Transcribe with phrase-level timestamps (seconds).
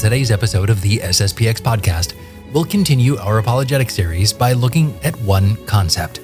[0.00, 2.14] today's episode of the SSPX podcast,
[2.54, 6.20] we'll continue our apologetic series by looking at one concept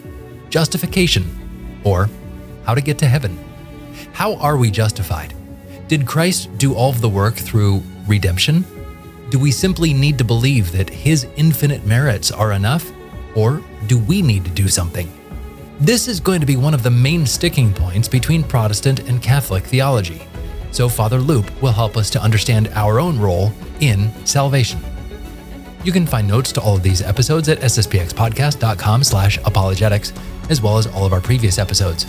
[0.49, 2.09] justification, or
[2.65, 3.39] how to get to heaven.
[4.15, 5.35] How are we justified?
[5.89, 8.65] Did Christ do all of the work through redemption?
[9.29, 12.91] Do we simply need to believe that his infinite merits are enough?
[13.35, 15.13] Or do we need to do something?
[15.81, 19.65] This is going to be one of the main sticking points between Protestant and Catholic
[19.65, 20.26] theology.
[20.71, 24.81] So Father Loop will help us to understand our own role in salvation.
[25.85, 30.13] You can find notes to all of these episodes at sspxpodcast.com slash apologetics,
[30.51, 32.07] as well as all of our previous episodes.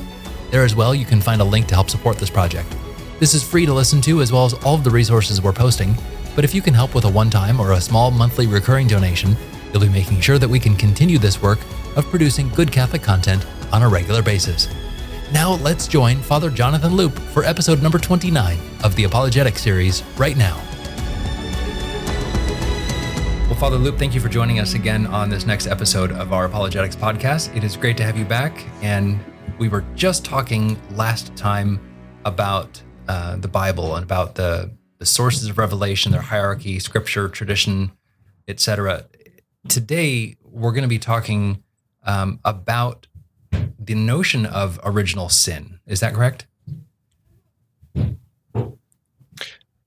[0.49, 2.75] There as well, you can find a link to help support this project.
[3.19, 5.95] This is free to listen to, as well as all of the resources we're posting,
[6.35, 9.35] but if you can help with a one-time or a small monthly recurring donation,
[9.71, 11.59] you'll be making sure that we can continue this work
[11.95, 14.67] of producing good Catholic content on a regular basis.
[15.33, 20.37] Now let's join Father Jonathan Loop for episode number 29 of the Apologetic series right
[20.37, 20.55] now.
[23.47, 26.45] Well, Father Loop, thank you for joining us again on this next episode of our
[26.45, 27.53] Apologetics podcast.
[27.57, 28.65] It is great to have you back.
[28.81, 29.19] And
[29.59, 31.81] we were just talking last time
[32.23, 37.91] about uh, the Bible and about the, the sources of revelation, their hierarchy, scripture, tradition,
[38.47, 39.05] etc.
[39.67, 41.63] Today, we're going to be talking
[42.05, 43.07] um, about
[43.79, 45.79] the notion of original sin.
[45.85, 46.45] Is that correct?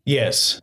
[0.04, 0.60] Yes.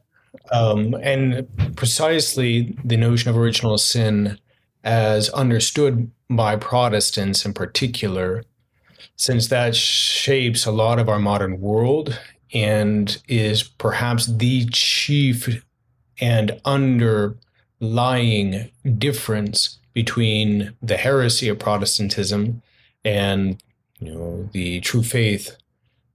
[0.52, 4.40] Um, and precisely the notion of original sin
[4.84, 8.44] as understood by Protestants in particular,
[9.16, 12.20] since that shapes a lot of our modern world
[12.54, 15.64] and is perhaps the chief
[16.20, 17.40] and underlying
[18.98, 22.62] difference between the heresy of Protestantism
[23.08, 23.64] and
[24.00, 25.56] you know the true faith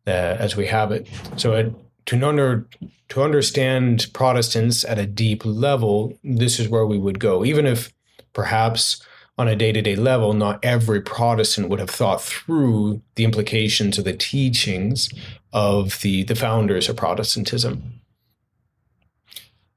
[0.07, 1.09] uh, as we have it.
[1.37, 1.75] So it,
[2.07, 2.67] to under
[3.09, 7.45] to understand Protestants at a deep level, this is where we would go.
[7.45, 7.93] Even if
[8.33, 9.03] perhaps
[9.39, 14.13] on a day-to-day level, not every Protestant would have thought through the implications of the
[14.13, 15.09] teachings
[15.53, 18.01] of the the founders of Protestantism.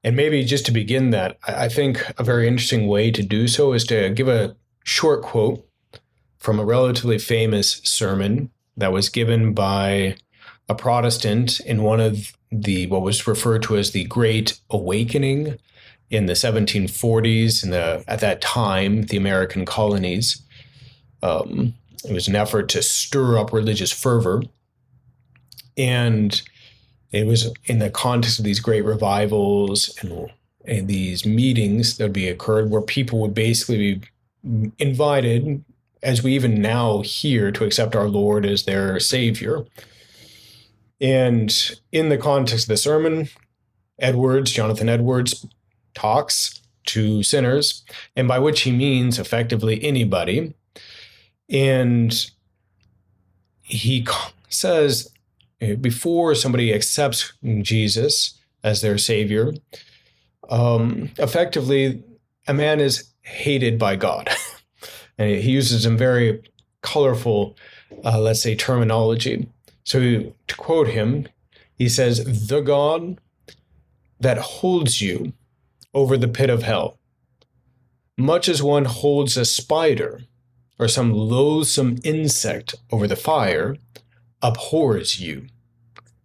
[0.04, 3.74] And maybe just to begin that, I think a very interesting way to do so
[3.74, 5.66] is to give a short quote
[6.46, 10.16] from a relatively famous sermon that was given by
[10.70, 15.58] a Protestant in one of the what was referred to as the Great Awakening
[16.12, 17.64] in the 1740s.
[17.64, 20.44] In the at that time, the American colonies.
[21.24, 21.74] Um,
[22.08, 24.44] it was an effort to stir up religious fervor,
[25.76, 26.40] and
[27.12, 30.32] it was in the context of these great revivals and,
[30.66, 33.96] and these meetings that would be occurred where people would basically
[34.44, 35.66] be invited
[36.04, 39.66] as we even now hear to accept our Lord as their Savior.
[41.02, 41.54] And
[41.92, 43.30] in the context of the sermon,
[44.00, 45.46] Edwards, Jonathan Edwards,
[45.94, 47.84] talks to sinners,
[48.16, 50.54] and by which he means effectively anybody.
[51.50, 52.30] And
[53.62, 54.06] he
[54.50, 55.12] says
[55.82, 59.54] before somebody accepts Jesus as their Savior,
[60.50, 62.04] um, effectively,
[62.48, 64.30] a man is hated by God.
[65.18, 66.42] and he uses some very
[66.82, 67.56] colorful,
[68.04, 69.48] uh, let's say, terminology.
[69.84, 70.00] So
[70.48, 71.28] to quote him,
[71.78, 73.20] he says, "The God
[74.20, 75.34] that holds you
[75.94, 77.00] over the pit of hell,
[78.18, 80.22] much as one holds a spider
[80.78, 83.78] or some loathsome insect over the fire,
[84.42, 85.48] abhors you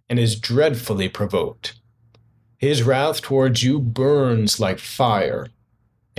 [0.08, 1.74] and is dreadfully provoked.
[2.58, 5.48] His wrath towards you burns like fire."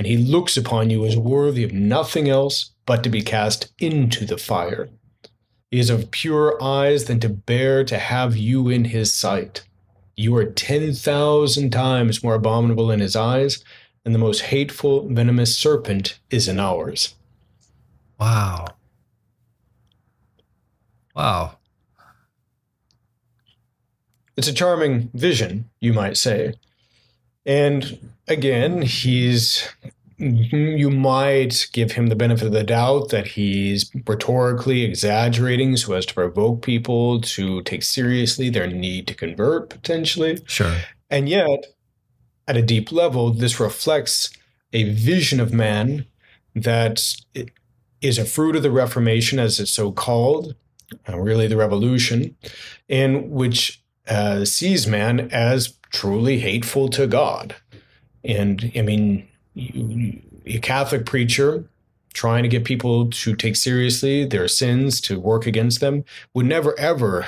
[0.02, 4.26] And he looks upon you as worthy of nothing else but to be cast into
[4.26, 4.90] the fire.
[5.70, 9.62] He is of purer eyes than to bear to have you in his sight.
[10.16, 13.64] You are 10,000 times more abominable in his eyes
[14.04, 17.14] than the most hateful, venomous serpent is in ours.
[18.20, 18.70] Wow.
[21.16, 21.60] Wow.
[24.36, 26.56] It's a charming vision, you might say.
[27.46, 29.68] And again, he's
[30.22, 36.06] you might give him the benefit of the doubt that he's rhetorically exaggerating so as
[36.06, 40.40] to provoke people to take seriously their need to convert potentially.
[40.46, 40.78] Sure.
[41.10, 41.74] And yet,
[42.48, 44.30] at a deep level, this reflects
[44.74, 46.06] a vision of man
[46.54, 47.16] that
[48.02, 50.56] is a fruit of the Reformation, as it's so called,
[51.10, 52.36] uh, really the revolution,
[52.88, 57.56] in which uh, sees man as truly hateful to God.
[58.24, 61.66] And I mean, you, a Catholic preacher
[62.14, 66.04] trying to get people to take seriously their sins, to work against them,
[66.34, 67.26] would never ever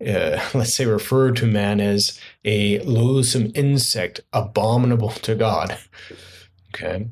[0.00, 5.78] uh, let's say, refer to man as a loathsome insect, abominable to God.
[6.74, 7.08] Okay.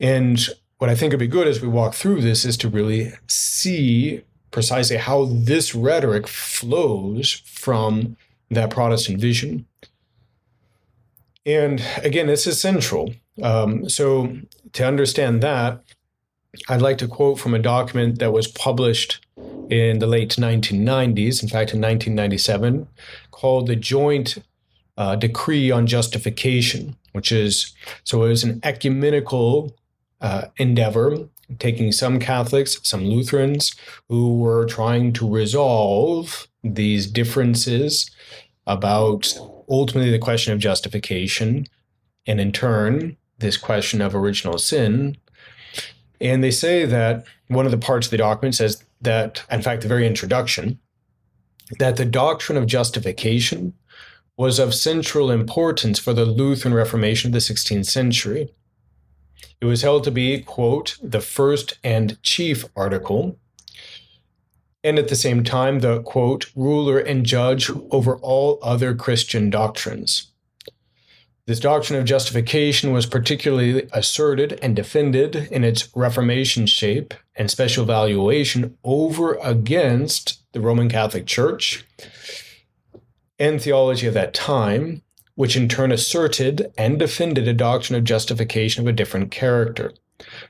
[0.00, 0.48] And
[0.78, 4.22] what I think would be good as we walk through this is to really see
[4.50, 8.16] precisely how this rhetoric flows from
[8.50, 9.66] that Protestant vision.
[11.48, 13.14] And again, this is central.
[13.42, 14.36] Um, so,
[14.74, 15.82] to understand that,
[16.68, 19.26] I'd like to quote from a document that was published
[19.70, 22.86] in the late 1990s, in fact, in 1997,
[23.30, 24.36] called the Joint
[24.98, 27.72] uh, Decree on Justification, which is
[28.04, 29.74] so it was an ecumenical
[30.20, 33.74] uh, endeavor taking some Catholics, some Lutherans
[34.10, 38.10] who were trying to resolve these differences
[38.66, 39.32] about
[39.68, 41.66] ultimately the question of justification,
[42.26, 45.16] and in turn, this question of original sin.
[46.20, 49.82] And they say that one of the parts of the document says that, in fact,
[49.82, 50.78] the very introduction,
[51.78, 53.74] that the doctrine of justification
[54.36, 58.48] was of central importance for the Lutheran Reformation of the 16th century.
[59.60, 63.38] It was held to be, quote, the first and chief article,
[64.84, 70.30] and at the same time, the, quote, ruler and judge over all other Christian doctrines.
[71.46, 77.86] This doctrine of justification was particularly asserted and defended in its Reformation shape and special
[77.86, 81.84] valuation over against the Roman Catholic Church
[83.38, 85.02] and theology of that time,
[85.36, 89.92] which in turn asserted and defended a doctrine of justification of a different character.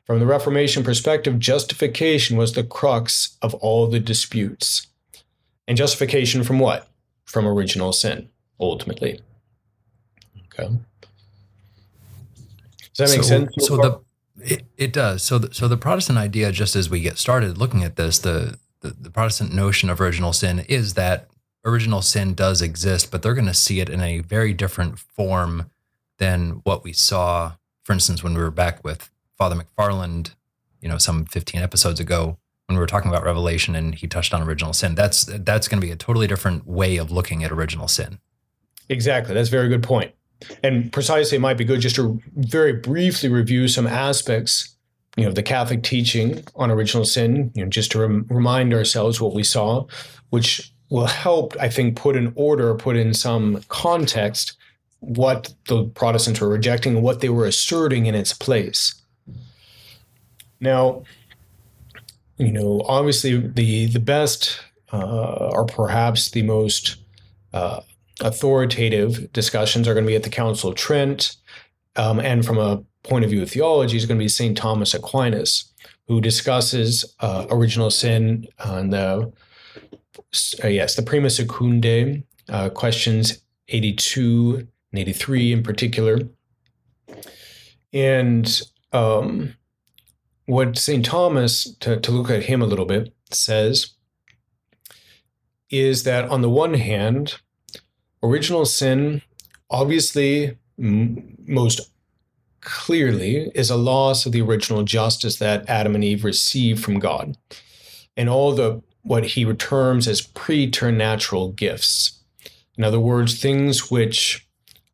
[0.05, 4.87] From the Reformation perspective, justification was the crux of all the disputes.
[5.67, 6.89] And justification from what?
[7.25, 9.21] From original sin, ultimately.
[10.47, 10.75] Okay.
[12.95, 13.55] Does that make so, sense?
[13.59, 14.01] So the
[14.41, 15.23] it, it does.
[15.23, 18.59] So the, so the Protestant idea, just as we get started looking at this, the,
[18.81, 21.29] the the Protestant notion of original sin is that
[21.65, 25.71] original sin does exist, but they're going to see it in a very different form
[26.19, 27.53] than what we saw,
[27.85, 30.35] for instance, when we were back with Father McFarland,
[30.81, 34.35] you know, some 15 episodes ago when we were talking about Revelation and he touched
[34.35, 34.95] on original sin.
[34.95, 38.19] That's that's going to be a totally different way of looking at original sin.
[38.89, 39.35] Exactly.
[39.35, 40.13] That's a very good point.
[40.63, 44.77] And precisely, it might be good just to very briefly review some aspects,
[45.17, 49.21] you know, the Catholic teaching on original sin, you know, just to rem- remind ourselves
[49.21, 49.87] what we saw,
[50.31, 54.57] which will help, I think, put in order, put in some context
[55.01, 58.95] what the Protestants were rejecting and what they were asserting in its place.
[60.61, 61.03] Now,
[62.39, 64.61] you know, obviously, the the best
[64.93, 66.97] uh, or perhaps the most
[67.53, 67.81] uh,
[68.21, 71.37] authoritative discussions are going to be at the Council of Trent,
[71.97, 74.95] um, and from a point of view of theology, is going to be Saint Thomas
[74.95, 75.73] Aquinas,
[76.07, 79.33] who discusses uh, original sin and the
[80.63, 86.19] uh, yes, the Prima Secundae, uh, questions 82 and 83 in particular.
[87.93, 88.61] And
[88.93, 89.55] um,
[90.49, 91.05] what St.
[91.05, 93.91] Thomas, to, to look at him a little bit, says
[95.69, 97.35] is that on the one hand,
[98.23, 99.21] original sin
[99.71, 101.91] obviously m- most
[102.63, 107.37] clearly is a loss of the original justice that Adam and Eve received from God.
[108.17, 112.23] And all the what he terms as preternatural gifts.
[112.79, 114.49] In other words, things which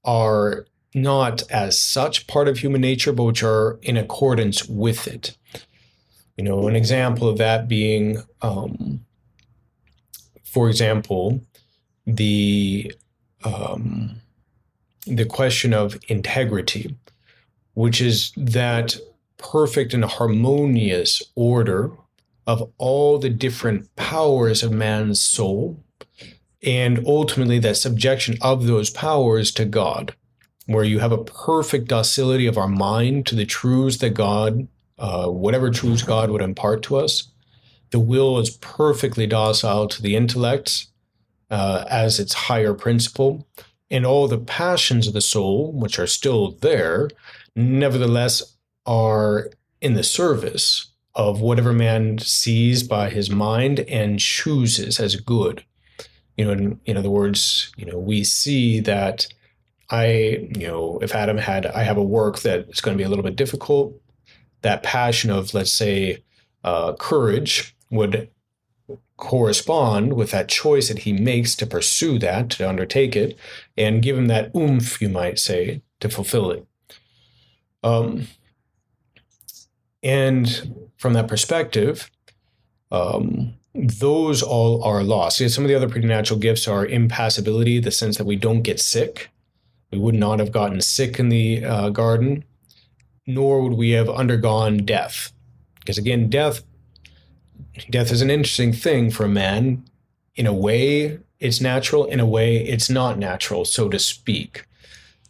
[0.04, 5.36] are not as such part of human nature, but which are in accordance with it.
[6.36, 9.04] You know, an example of that being, um,
[10.44, 11.40] for example,
[12.06, 12.92] the
[13.44, 14.20] um,
[15.06, 16.96] the question of integrity,
[17.74, 18.96] which is that
[19.36, 21.90] perfect and harmonious order
[22.46, 25.82] of all the different powers of man's soul
[26.62, 30.14] and ultimately that subjection of those powers to God,
[30.66, 34.66] where you have a perfect docility of our mind to the truths that God,
[34.98, 37.28] uh, whatever truths God would impart to us.
[37.90, 40.86] The will is perfectly docile to the intellect
[41.50, 43.46] uh, as its higher principle.
[43.90, 47.10] And all the passions of the soul, which are still there,
[47.54, 55.16] nevertheless are in the service of whatever man sees by his mind and chooses as
[55.16, 55.64] good.
[56.36, 59.28] You know, in, in other words, you know, we see that
[59.90, 63.04] I, you know, if Adam had, I have a work that is going to be
[63.04, 63.94] a little bit difficult,
[64.64, 66.22] that passion of, let's say,
[66.64, 68.28] uh, courage would
[69.16, 73.38] correspond with that choice that he makes to pursue that, to undertake it,
[73.76, 76.66] and give him that oomph, you might say, to fulfill it.
[77.84, 78.26] Um,
[80.02, 82.10] and from that perspective,
[82.90, 85.38] um, those all are lost.
[85.48, 89.30] Some of the other preternatural gifts are impassibility, the sense that we don't get sick.
[89.90, 92.44] We would not have gotten sick in the uh, garden,
[93.26, 95.32] nor would we have undergone death.
[95.78, 96.62] Because again, death
[97.90, 99.84] death is an interesting thing for a man.
[100.36, 102.04] In a way, it's natural.
[102.06, 104.66] In a way, it's not natural, so to speak.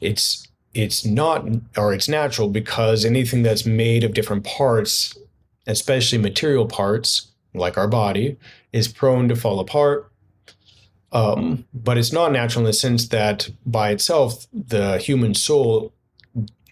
[0.00, 1.46] It's it's not
[1.76, 5.16] or it's natural because anything that's made of different parts,
[5.66, 8.36] especially material parts, like our body,
[8.72, 10.10] is prone to fall apart.
[11.12, 15.93] Um, but it's not natural in the sense that by itself, the human soul,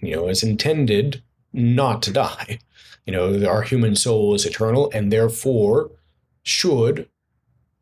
[0.02, 2.59] you know, is intended not to die.
[3.06, 5.90] You know, our human soul is eternal and therefore
[6.42, 7.09] should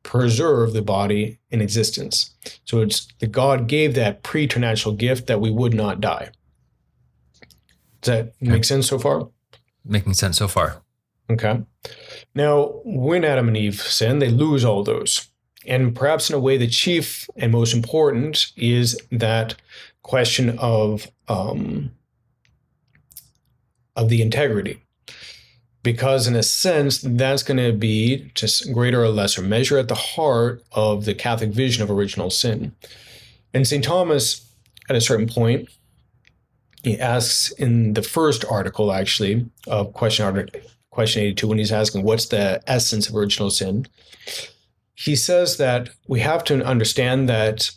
[0.03, 2.35] preserve the body in existence.
[2.65, 6.31] So it's the God gave that preternatural gift that we would not die.
[8.00, 9.29] Does that make sense so far?
[9.85, 10.83] Making sense so far.
[11.31, 11.62] Okay.
[12.35, 15.29] Now, when Adam and Eve sin, they lose all those.
[15.67, 19.55] And perhaps in a way, the chief and most important is that
[20.03, 21.93] question of um,
[24.00, 24.83] of the integrity,
[25.83, 29.95] because in a sense, that's going to be just greater or lesser measure at the
[29.95, 32.75] heart of the Catholic vision of original sin.
[33.54, 33.85] And St.
[33.85, 34.47] Thomas,
[34.88, 35.69] at a certain point,
[36.83, 42.02] he asks in the first article, actually, of question article question 82 when he's asking
[42.02, 43.87] what's the essence of original sin
[44.95, 47.71] he says that we have to understand that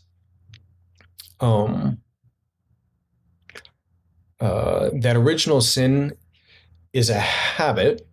[1.39, 1.99] um,
[4.43, 6.11] uh, that original sin
[6.91, 8.05] is a habit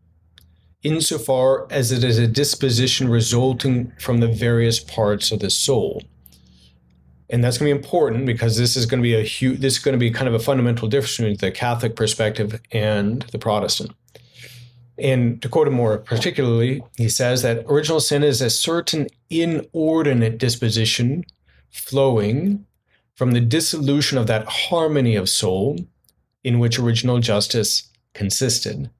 [0.84, 6.04] insofar as it is a disposition resulting from the various parts of the soul.
[7.28, 9.78] And that's going to be important because this is going to be a huge this
[9.78, 13.38] is going to be kind of a fundamental difference between the catholic perspective and the
[13.38, 13.90] protestant.
[14.98, 20.38] And to quote him more particularly, he says that original sin is a certain inordinate
[20.38, 21.24] disposition
[21.72, 22.66] flowing
[23.16, 25.76] from the dissolution of that harmony of soul
[26.44, 28.90] in which original justice consisted.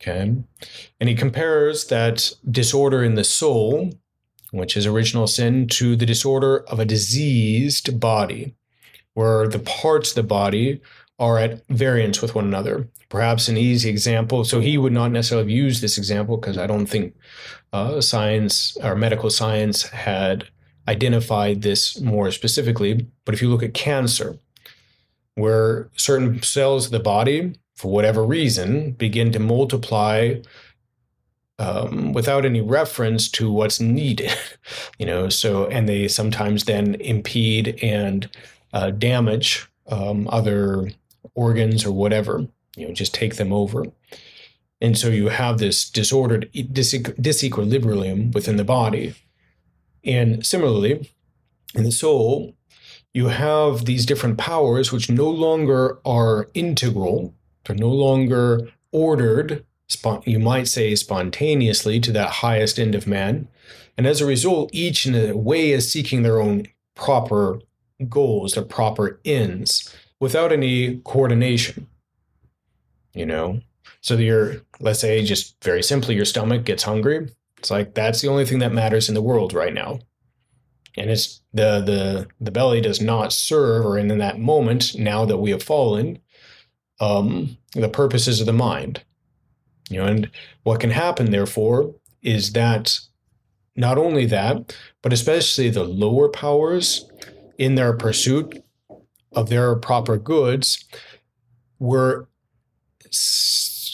[0.00, 0.34] Okay.
[1.00, 3.92] And he compares that disorder in the soul,
[4.52, 8.54] which is original sin, to the disorder of a diseased body,
[9.14, 10.80] where the parts of the body
[11.18, 12.88] are at variance with one another.
[13.08, 14.44] Perhaps an easy example.
[14.44, 17.14] So he would not necessarily use this example because I don't think
[17.72, 20.46] uh, science or medical science had
[20.86, 23.06] identified this more specifically.
[23.24, 24.38] But if you look at cancer,
[25.38, 30.34] where certain cells of the body, for whatever reason, begin to multiply
[31.58, 34.32] um, without any reference to what's needed,
[34.98, 35.28] you know.
[35.28, 38.28] So, and they sometimes then impede and
[38.72, 40.90] uh, damage um, other
[41.34, 43.84] organs or whatever, you know, just take them over.
[44.80, 49.14] And so you have this disordered disequilibrium within the body.
[50.04, 51.10] And similarly,
[51.74, 52.54] in the soul,
[53.14, 57.34] you have these different powers which no longer are integral,
[57.64, 59.64] they're no longer ordered,
[60.24, 63.48] you might say spontaneously, to that highest end of man.
[63.96, 67.60] And as a result, each in a way is seeking their own proper
[68.08, 71.88] goals, their proper ends without any coordination.
[73.14, 73.60] You know,
[74.00, 77.28] so your let's say just very simply, your stomach gets hungry.
[77.58, 79.98] It's like that's the only thing that matters in the world right now,
[80.96, 85.38] and it's the the the belly does not serve, or in that moment, now that
[85.38, 86.18] we have fallen,
[87.00, 89.02] um, the purposes of the mind.
[89.90, 90.30] You know, and
[90.64, 92.98] what can happen, therefore, is that
[93.74, 97.08] not only that, but especially the lower powers
[97.58, 98.62] in their pursuit
[99.32, 100.84] of their proper goods
[101.78, 102.28] were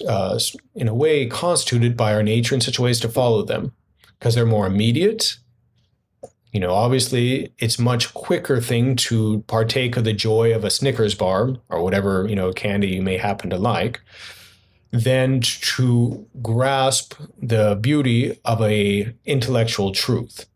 [0.09, 0.39] uh,
[0.75, 3.73] in a way constituted by our nature in such ways to follow them
[4.19, 5.37] because they're more immediate
[6.55, 11.15] you know obviously it's much quicker thing to partake of the joy of a snickers
[11.15, 14.01] bar or whatever you know candy you may happen to like
[14.91, 20.47] than to grasp the beauty of a intellectual truth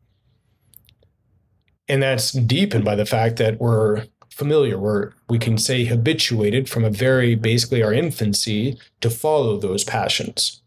[1.89, 4.05] and that's deepened by the fact that we're
[4.39, 4.79] familiar.
[4.79, 10.63] We're, we can say habituated from a very basically our infancy to follow those passions.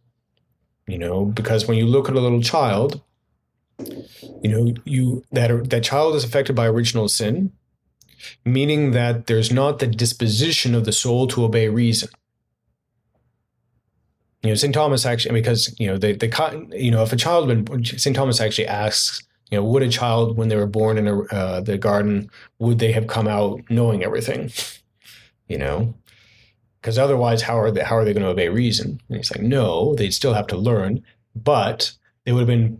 [0.87, 2.99] You know, because when you look at a little child,
[4.41, 7.51] you know, you that that child is affected by original sin,
[8.45, 12.09] meaning that there's not the disposition of the soul to obey reason.
[14.43, 14.73] You know, St.
[14.73, 18.15] Thomas actually, because, you know, the, the, you know, if a child, been, St.
[18.15, 19.21] Thomas actually asks
[19.51, 22.79] you know, would a child, when they were born in a, uh, the garden, would
[22.79, 24.49] they have come out knowing everything?
[25.49, 25.93] You know,
[26.79, 29.01] because otherwise, how are they, how are they going to obey reason?
[29.09, 31.03] And he's like, no, they'd still have to learn,
[31.35, 31.91] but
[32.23, 32.79] they would have been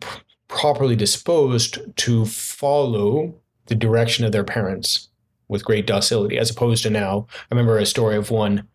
[0.52, 3.34] properly disposed to follow
[3.68, 5.08] the direction of their parents
[5.48, 7.26] with great docility, as opposed to now.
[7.32, 8.68] I remember a story of one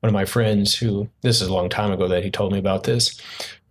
[0.00, 2.58] one of my friends who this is a long time ago that he told me
[2.58, 3.20] about this,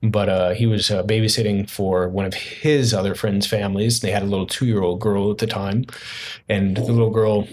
[0.01, 3.99] but uh, he was uh, babysitting for one of his other friends' families.
[3.99, 5.85] They had a little two year old girl at the time,
[6.49, 7.47] and the little girl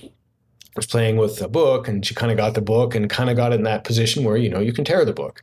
[0.75, 3.37] was playing with a book, and she kind of got the book and kind of
[3.37, 5.43] got in that position where you know you can tear the book,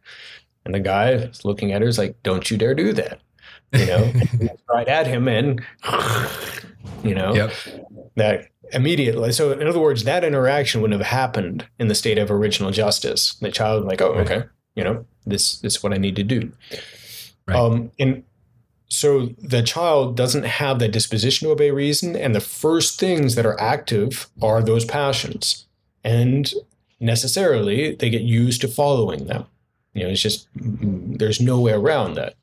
[0.66, 3.20] and the guy looking at her is like, "Don't you dare do that,"
[3.76, 4.12] you know,
[4.70, 5.62] right at him, and
[7.04, 7.54] you know, yep.
[8.16, 9.32] that immediately.
[9.32, 13.36] So, in other words, that interaction wouldn't have happened in the state of original justice.
[13.36, 14.44] The child, like, oh, okay,
[14.76, 16.52] you know, this, this is what I need to do.
[17.48, 17.58] Right.
[17.58, 18.24] Um, and
[18.88, 23.46] so the child doesn't have that disposition to obey reason, and the first things that
[23.46, 25.66] are active are those passions,
[26.04, 26.52] and
[27.00, 29.46] necessarily they get used to following them.
[29.94, 32.36] You know, it's just there's no way around that.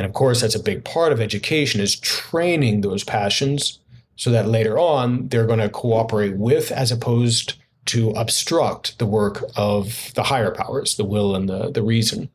[0.00, 3.80] And of course, that's a big part of education is training those passions
[4.16, 7.52] so that later on they're going to cooperate with as opposed
[7.84, 12.30] to obstruct the work of the higher powers, the will and the, the reason.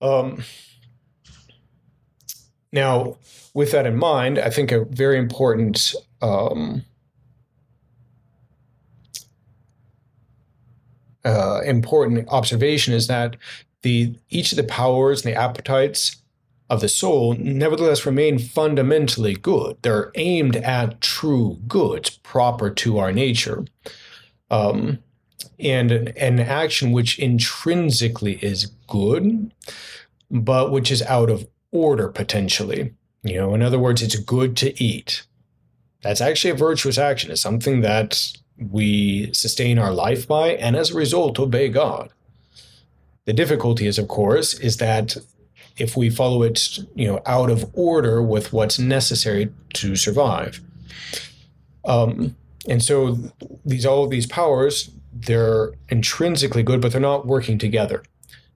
[0.00, 0.42] Um,
[2.72, 3.18] now,
[3.52, 6.86] with that in mind, I think a very important um,
[11.26, 13.36] uh, important observation is that
[13.82, 16.21] the each of the powers and the appetites
[16.72, 19.76] of the soul nevertheless remain fundamentally good.
[19.82, 23.66] They're aimed at true goods proper to our nature.
[24.50, 24.98] Um,
[25.60, 29.52] and an, an action which intrinsically is good,
[30.30, 32.94] but which is out of order potentially.
[33.22, 35.26] You know, in other words, it's good to eat.
[36.00, 37.30] That's actually a virtuous action.
[37.30, 42.08] It's something that we sustain our life by and as a result obey God.
[43.26, 45.18] The difficulty is, of course, is that
[45.78, 50.60] if we follow it, you know, out of order with what's necessary to survive.
[51.84, 52.36] Um,
[52.68, 53.18] and so
[53.64, 58.02] these all of these powers, they're intrinsically good, but they're not working together.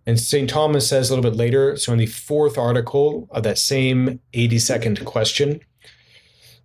[0.07, 0.49] And St.
[0.49, 5.05] Thomas says a little bit later, so in the fourth article of that same 82nd
[5.05, 5.61] question,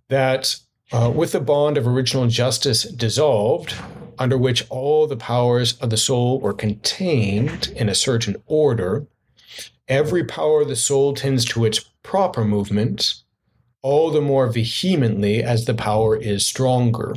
[0.08, 0.56] that
[0.92, 3.74] uh, with the bond of original justice dissolved,
[4.18, 9.06] under which all the powers of the soul were contained in a certain order,
[9.88, 13.14] every power of the soul tends to its proper movement,
[13.82, 17.14] all the more vehemently as the power is stronger.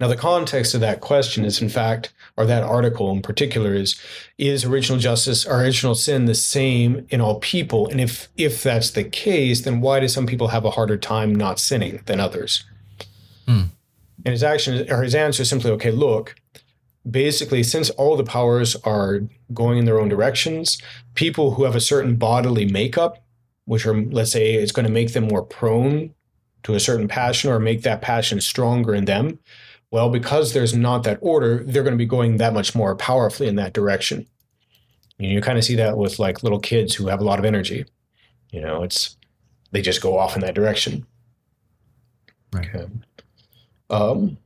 [0.00, 4.00] Now, the context of that question is, in fact, or that article in particular is,
[4.38, 7.88] is original justice or original sin the same in all people?
[7.88, 11.34] And if if that's the case, then why do some people have a harder time
[11.34, 12.64] not sinning than others?
[13.46, 13.62] Hmm.
[14.24, 16.36] And his action or his answer is simply, okay, look,
[17.10, 19.20] basically, since all the powers are
[19.52, 20.80] going in their own directions,
[21.14, 23.24] people who have a certain bodily makeup,
[23.64, 26.14] which are, let's say, it's going to make them more prone
[26.64, 29.38] to a certain passion or make that passion stronger in them,
[29.90, 33.48] well, because there's not that order, they're going to be going that much more powerfully
[33.48, 34.26] in that direction.
[35.18, 37.44] You, you kind of see that with like little kids who have a lot of
[37.44, 37.86] energy.
[38.50, 39.16] You know, it's
[39.72, 41.06] they just go off in that direction.
[42.52, 42.68] Right.
[42.74, 42.86] Okay.
[43.90, 44.38] Um,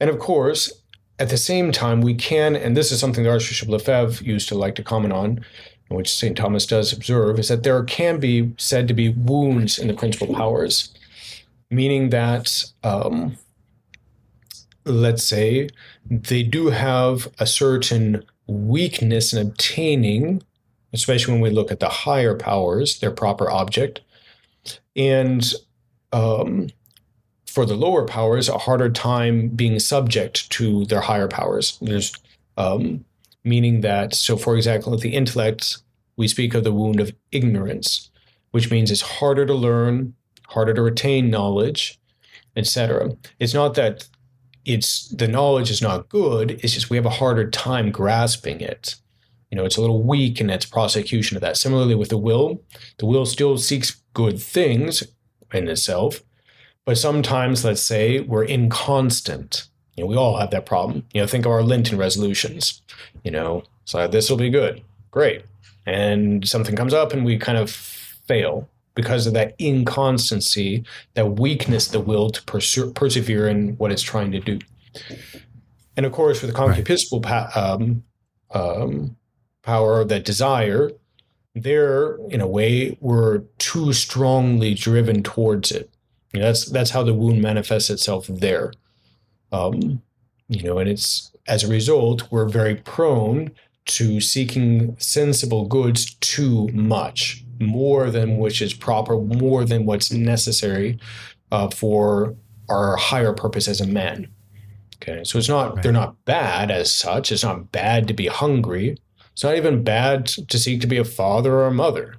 [0.00, 0.72] and of course,
[1.18, 4.54] at the same time, we can, and this is something the Archbishop Lefebvre used to
[4.54, 5.44] like to comment on,
[5.88, 6.36] which St.
[6.36, 10.34] Thomas does observe, is that there can be said to be wounds in the principal
[10.34, 10.92] powers,
[11.70, 13.36] meaning that, um,
[14.84, 15.68] let's say,
[16.10, 20.42] they do have a certain weakness in obtaining,
[20.92, 24.00] especially when we look at the higher powers, their proper object.
[24.96, 25.52] And
[26.12, 26.70] um,
[27.54, 31.78] for the lower powers a harder time being subject to their higher powers.
[31.80, 32.12] There's
[32.56, 33.04] um,
[33.44, 35.78] meaning that, so for example, with the intellect,
[36.16, 38.10] we speak of the wound of ignorance,
[38.50, 40.14] which means it's harder to learn,
[40.48, 42.00] harder to retain knowledge,
[42.56, 43.16] etc.
[43.38, 44.08] It's not that
[44.64, 48.96] it's the knowledge is not good, it's just we have a harder time grasping it.
[49.50, 51.56] You know, it's a little weak in its prosecution of that.
[51.56, 52.64] Similarly with the will,
[52.98, 55.04] the will still seeks good things
[55.52, 56.20] in itself,
[56.84, 59.68] but sometimes, let's say, we're inconstant.
[59.96, 61.06] You know, we all have that problem.
[61.12, 62.82] You know, think of our Lenten resolutions.
[63.22, 65.44] You know, so this will be good, great,
[65.86, 71.88] and something comes up and we kind of fail because of that inconstancy, that weakness,
[71.88, 74.58] the will to perse- persevere in what it's trying to do.
[75.96, 78.04] And of course, with the concupiscible pa- um,
[78.52, 79.16] um,
[79.62, 80.92] power, that desire,
[81.54, 85.90] there, in a way, we're too strongly driven towards it.
[86.34, 88.72] You know, that's that's how the wound manifests itself there.
[89.52, 90.02] Um,
[90.48, 93.52] you know, and it's as a result, we're very prone
[93.86, 97.44] to seeking sensible goods too much.
[97.60, 100.98] more than which is proper, more than what's necessary
[101.52, 102.34] uh, for
[102.68, 104.26] our higher purpose as a man.
[104.96, 105.82] Okay, so it's not right.
[105.82, 107.30] they're not bad as such.
[107.30, 108.98] It's not bad to be hungry.
[109.32, 112.16] It's not even bad to seek to be a father or a mother.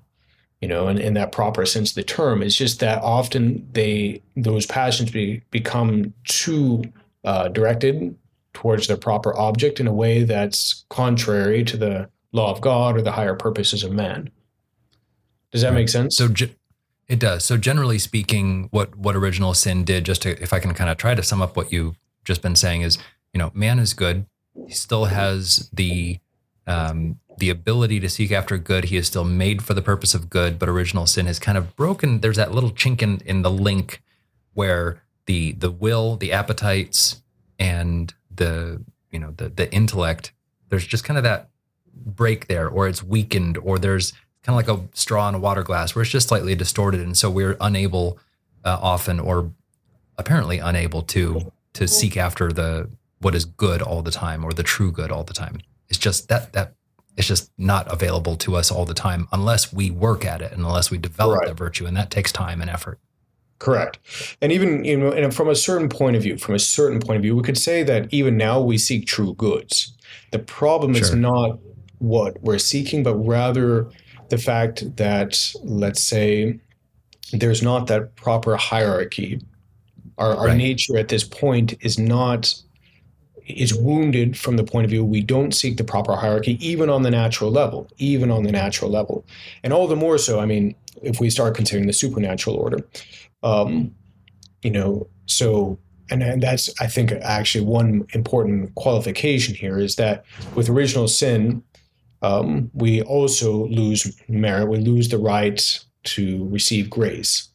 [0.62, 2.41] You know, in, in that proper sense of the term.
[2.41, 6.84] It's just that often they those passions be, become too
[7.24, 8.15] uh, directed
[8.54, 13.02] towards their proper object in a way that's contrary to the law of God or
[13.02, 14.32] the higher purposes of man.
[15.52, 16.18] Does that make sense?
[16.18, 16.28] So
[17.08, 17.46] it does.
[17.46, 20.98] So generally speaking, what what original sin did, just to, if I can kind of
[20.98, 22.98] try to sum up what you've just been saying, is
[23.34, 24.26] you know man is good.
[24.68, 26.20] He still has the
[26.67, 28.86] um, the ability to seek after good.
[28.86, 31.75] He is still made for the purpose of good, but original sin has kind of
[31.75, 32.21] broken.
[32.21, 34.01] There's that little chink in, in the link
[34.54, 37.21] where the the will, the appetites,
[37.60, 40.34] and the you know the the intellect
[40.69, 41.49] there's just kind of that
[41.93, 44.12] break there or it's weakened or there's
[44.43, 47.17] kind of like a straw in a water glass where it's just slightly distorted and
[47.17, 48.19] so we're unable
[48.63, 49.51] uh, often or
[50.17, 54.63] apparently unable to to seek after the what is good all the time or the
[54.63, 56.74] true good all the time it's just that that
[57.17, 60.62] it's just not available to us all the time unless we work at it and
[60.62, 61.48] unless we develop right.
[61.48, 63.00] that virtue and that takes time and effort
[63.60, 64.00] Correct.
[64.41, 67.17] And even, you know, and from a certain point of view, from a certain point
[67.17, 69.93] of view, we could say that even now we seek true goods.
[70.32, 71.04] The problem sure.
[71.04, 71.60] is not
[72.00, 73.89] what we're seeking, but rather
[74.30, 76.60] the fact that, let's say,
[77.32, 79.41] there's not that proper hierarchy.
[80.17, 80.58] Our, our right.
[80.58, 82.54] nature at this point is not
[83.45, 87.03] is wounded from the point of view we don't seek the proper hierarchy even on
[87.03, 89.25] the natural level even on the natural level
[89.63, 92.79] and all the more so i mean if we start considering the supernatural order
[93.43, 93.93] um,
[94.65, 95.77] you know, so
[96.10, 101.63] and, and that's I think actually one important qualification here is that with original sin,
[102.23, 104.67] um, we also lose merit.
[104.67, 107.49] We lose the right to receive grace,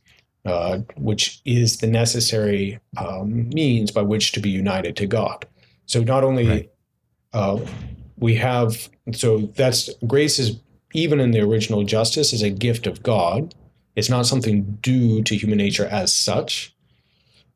[0.45, 5.47] uh, which is the necessary um, means by which to be united to God.
[5.91, 6.71] So not only right.
[7.33, 7.59] uh,
[8.17, 10.61] we have so that's grace is
[10.93, 13.57] even in the original justice is a gift of God,
[13.97, 16.73] it's not something due to human nature as such.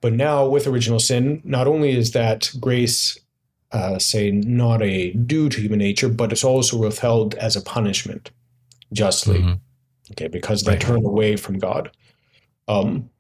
[0.01, 3.17] But now with original sin, not only is that grace,
[3.71, 8.33] uh, say, not a due to human nature, but it's also withheld as a punishment
[8.93, 9.39] justly.
[9.39, 9.53] Mm-hmm.
[10.11, 10.81] Okay, because they right.
[10.81, 11.93] turn away from God.
[12.67, 13.11] Um,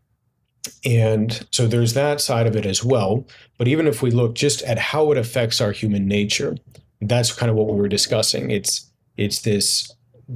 [0.84, 3.26] and so there's that side of it as well.
[3.58, 6.56] But even if we look just at how it affects our human nature,
[7.00, 8.50] that's kind of what we were discussing.
[8.50, 9.92] It's it's this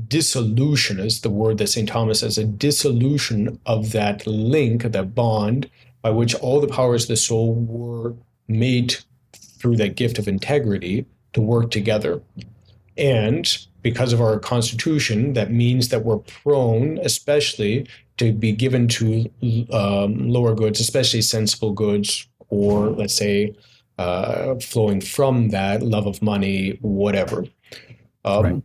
[0.06, 1.88] dissolution is the word that St.
[1.88, 5.70] Thomas says, a dissolution of that link, that bond
[6.02, 8.14] by which all the powers of the soul were
[8.46, 8.96] made
[9.32, 12.20] through that gift of integrity to work together.
[12.96, 17.88] And because of our constitution, that means that we're prone, especially,
[18.18, 19.30] to be given to
[19.72, 23.54] um, lower goods, especially sensible goods, or let's say,
[23.98, 27.44] uh, flowing from that love of money, whatever.
[28.24, 28.62] Um, right.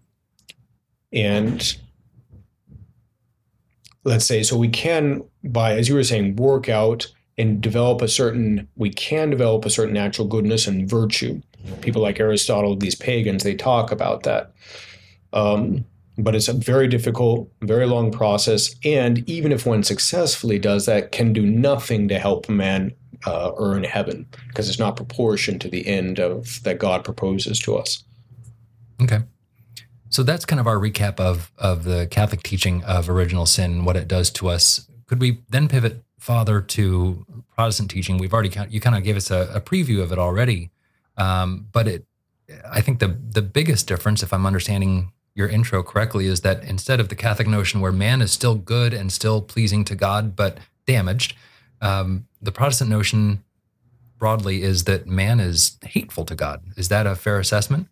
[1.12, 1.78] and
[4.04, 8.08] let's say so we can by as you were saying work out and develop a
[8.08, 11.42] certain we can develop a certain natural goodness and virtue.
[11.82, 14.52] People like aristotle these pagans they talk about that.
[15.32, 15.86] Um,
[16.18, 21.12] but it's a very difficult very long process and even if one successfully does that
[21.12, 22.94] can do nothing to help man
[23.26, 27.76] uh, earn heaven because it's not proportioned to the end of that god proposes to
[27.76, 28.04] us
[29.02, 29.20] okay
[30.14, 33.96] so that's kind of our recap of of the Catholic teaching of original sin, what
[33.96, 34.88] it does to us.
[35.08, 38.20] Could we then pivot, Father, to Protestant teaching?
[38.20, 40.70] We've already you kind of gave us a, a preview of it already,
[41.18, 42.06] um, but it,
[42.70, 47.00] I think the the biggest difference, if I'm understanding your intro correctly, is that instead
[47.00, 50.60] of the Catholic notion where man is still good and still pleasing to God but
[50.86, 51.36] damaged,
[51.82, 53.44] um, the Protestant notion
[54.18, 56.62] broadly is that man is hateful to God.
[56.78, 57.88] Is that a fair assessment?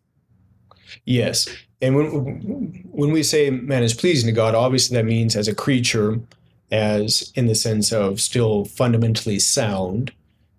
[1.06, 1.48] Yes.
[1.82, 2.08] And when
[2.92, 6.20] when we say man is pleasing to God, obviously that means as a creature,
[6.72, 10.12] as in the sense of still fundamentally sound,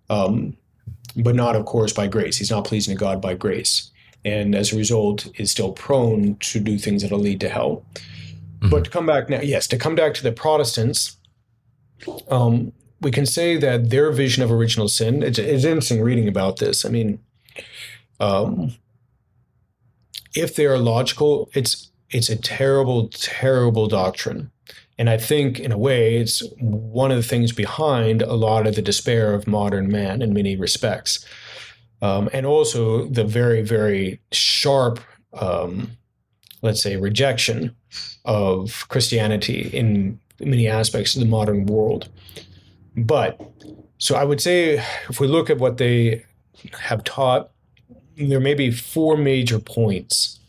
[0.09, 0.57] um,
[1.15, 2.37] but not, of course, by grace.
[2.37, 3.89] He's not pleasing to God by grace,
[4.25, 7.85] and as a result, is still prone to do things that'll lead to hell.
[7.95, 8.69] Mm-hmm.
[8.69, 11.17] But to come back now, yes, to come back to the Protestants,
[12.29, 15.23] um, we can say that their vision of original sin.
[15.23, 16.85] It's, it's interesting reading about this.
[16.85, 17.19] I mean.
[18.19, 18.75] Um,
[20.35, 24.51] if they are logical, it's it's a terrible, terrible doctrine.
[24.99, 28.75] And I think, in a way, it's one of the things behind a lot of
[28.75, 31.25] the despair of modern man in many respects.
[32.03, 34.99] Um, and also the very, very sharp
[35.33, 35.97] um,
[36.63, 37.75] let's say, rejection
[38.25, 42.09] of Christianity in many aspects of the modern world.
[42.95, 43.39] But
[43.99, 46.25] so I would say if we look at what they
[46.79, 47.51] have taught,
[48.15, 50.39] there may be four major points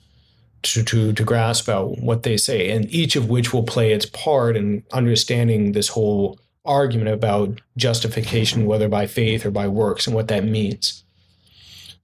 [0.62, 4.06] to, to, to grasp out what they say, and each of which will play its
[4.06, 10.14] part in understanding this whole argument about justification, whether by faith or by works, and
[10.14, 11.02] what that means.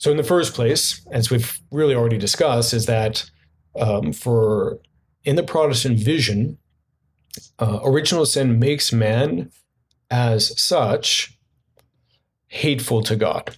[0.00, 3.30] So, in the first place, as we've really already discussed, is that
[3.78, 4.80] um, for
[5.24, 6.56] in the Protestant vision,
[7.58, 9.52] uh, original sin makes man
[10.10, 11.38] as such
[12.48, 13.54] hateful to God.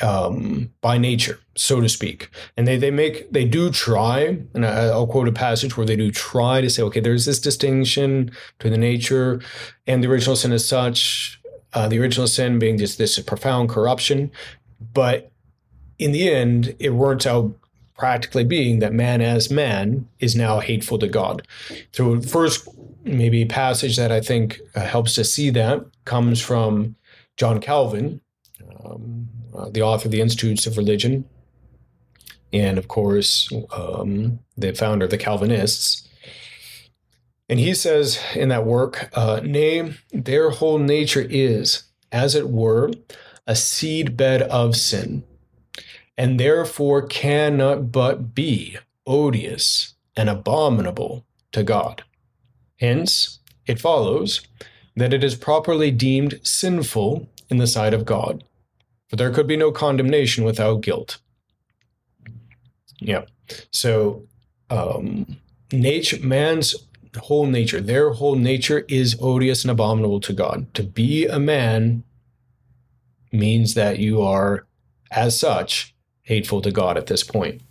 [0.00, 2.30] um, by nature, so to speak.
[2.56, 5.96] And they they make they do try, and I, will quote a passage where they
[5.96, 9.40] do try to say, okay, there's this distinction between the nature
[9.86, 11.37] and the original sin as such.
[11.78, 14.32] Uh, the original sin being just this profound corruption,
[14.92, 15.30] but
[16.00, 17.54] in the end, it works out
[17.96, 21.46] practically being that man as man is now hateful to God.
[21.92, 22.66] So, first
[23.04, 26.96] maybe passage that I think uh, helps to see that comes from
[27.36, 28.20] John Calvin.
[28.84, 31.24] Um, uh, the author of the Institutes of Religion,
[32.52, 36.07] and of course, um, the founder of the Calvinists.
[37.48, 42.90] And he says in that work, uh, nay, their whole nature is, as it were,
[43.46, 45.24] a seedbed of sin,
[46.16, 52.04] and therefore cannot but be odious and abominable to God.
[52.78, 54.42] Hence, it follows
[54.96, 58.44] that it is properly deemed sinful in the sight of God
[59.08, 61.18] for there could be no condemnation without guilt.
[63.00, 63.24] Yeah.
[63.70, 64.24] So,
[64.70, 65.38] um,
[65.72, 66.74] nature, man's
[67.16, 70.72] whole nature, their whole nature is odious and abominable to God.
[70.74, 72.04] To be a man
[73.32, 74.66] means that you are,
[75.10, 77.62] as such, hateful to God at this point.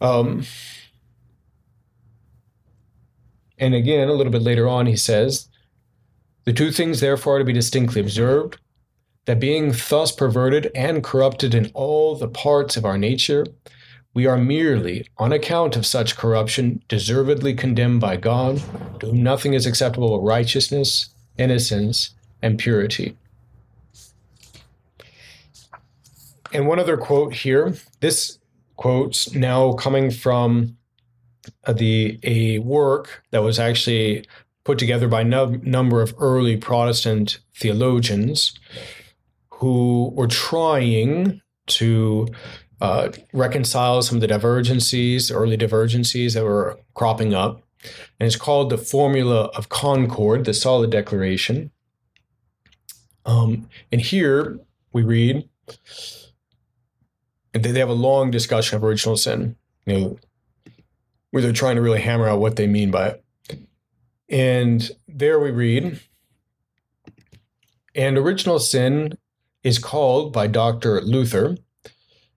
[0.00, 0.44] Um,
[3.58, 5.48] and again, a little bit later on, he says,
[6.44, 8.58] The two things, therefore, are to be distinctly observed
[9.26, 13.46] that being thus perverted and corrupted in all the parts of our nature,
[14.12, 18.56] we are merely, on account of such corruption, deservedly condemned by God,
[19.00, 22.10] to whom nothing is acceptable but righteousness, innocence,
[22.42, 23.16] and purity.
[26.52, 27.74] And one other quote here.
[28.00, 28.38] This
[28.76, 30.76] quote's now coming from
[31.64, 34.24] uh, the a work that was actually
[34.64, 38.58] put together by a no, number of early Protestant theologians
[39.50, 42.26] who were trying to
[42.80, 47.62] uh, reconcile some of the divergencies, early divergencies that were cropping up.
[48.18, 51.70] And it's called the Formula of Concord, the Solid Declaration.
[53.24, 54.58] Um, and here
[54.92, 55.48] we read,
[57.54, 60.18] and they have a long discussion of original sin, you know,
[61.30, 63.24] where they're trying to really hammer out what they mean by it.
[64.28, 66.00] And there we read,
[67.94, 69.18] and original sin
[69.62, 71.00] is called by Dr.
[71.02, 71.56] Luther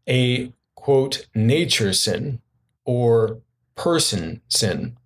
[0.08, 2.42] a quote nature sin
[2.86, 3.40] or
[3.76, 4.98] person sin,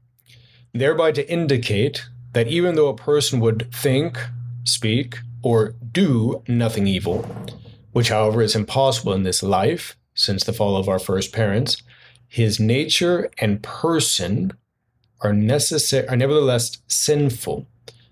[0.74, 4.18] thereby to indicate that even though a person would think,
[4.64, 7.24] speak, or do nothing evil,
[7.92, 11.84] which however is impossible in this life since the fall of our first parents,
[12.28, 14.52] his nature and person
[15.22, 17.66] are necessary are nevertheless sinful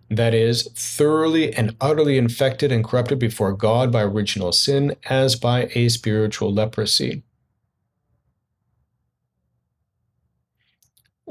[0.09, 5.69] that is, thoroughly and utterly infected and corrupted before God by original sin, as by
[5.73, 7.23] a spiritual leprosy.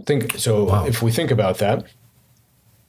[0.06, 0.64] Think so.
[0.64, 0.86] Wow.
[0.86, 1.86] If we think about that,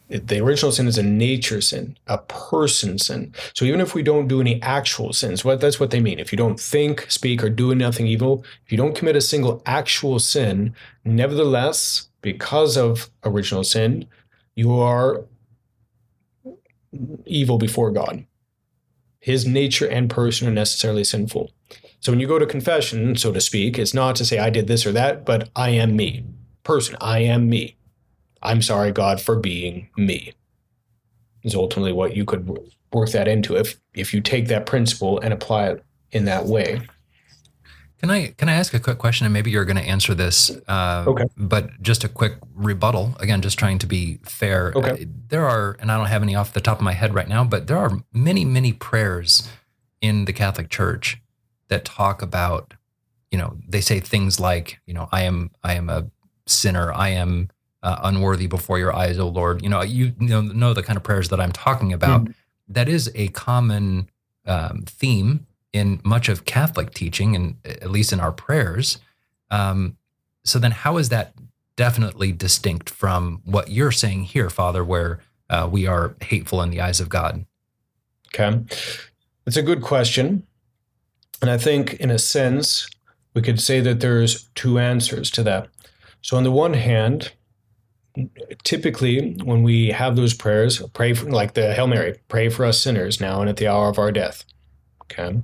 [0.07, 3.33] the original sin is a nature sin, a person sin.
[3.53, 6.19] So even if we don't do any actual sins, what that's what they mean.
[6.19, 9.63] If you don't think, speak, or do nothing evil, if you don't commit a single
[9.65, 14.07] actual sin, nevertheless, because of original sin,
[14.55, 15.23] you are
[17.25, 18.25] evil before God.
[19.19, 21.51] His nature and person are necessarily sinful.
[21.99, 24.67] So when you go to confession, so to speak, it's not to say I did
[24.67, 26.23] this or that, but I am me.
[26.63, 27.77] Person, I am me.
[28.43, 30.33] I'm sorry, God, for being me.
[31.41, 32.59] Is ultimately what you could
[32.91, 36.81] work that into if if you take that principle and apply it in that way.
[38.05, 40.51] Can I can I ask a quick question, and maybe you're going to answer this?
[40.67, 41.25] Uh, okay.
[41.35, 43.15] But just a quick rebuttal.
[43.19, 44.71] Again, just trying to be fair.
[44.75, 44.91] Okay.
[44.91, 47.27] Uh, there are, and I don't have any off the top of my head right
[47.27, 49.49] now, but there are many many prayers
[50.01, 51.19] in the Catholic Church
[51.69, 52.75] that talk about,
[53.31, 56.05] you know, they say things like, you know, I am I am a
[56.45, 56.93] sinner.
[56.93, 57.49] I am
[57.81, 59.63] uh, unworthy before your eyes, O Lord.
[59.63, 62.25] You know, you know, know the kind of prayers that I'm talking about.
[62.25, 62.35] Mm.
[62.67, 64.11] That is a common
[64.45, 68.97] um, theme in much of Catholic teaching, and at least in our prayers.
[69.51, 69.97] Um,
[70.45, 71.33] so then, how is that
[71.75, 76.79] definitely distinct from what you're saying here, Father, where uh, we are hateful in the
[76.79, 77.45] eyes of God?
[78.33, 78.61] Okay,
[79.45, 80.47] it's a good question,
[81.41, 82.87] and I think, in a sense,
[83.33, 85.67] we could say that there's two answers to that.
[86.21, 87.33] So, on the one hand,
[88.63, 92.81] typically when we have those prayers, pray for, like the Hail Mary, pray for us
[92.81, 94.45] sinners now and at the hour of our death.
[95.11, 95.41] Okay.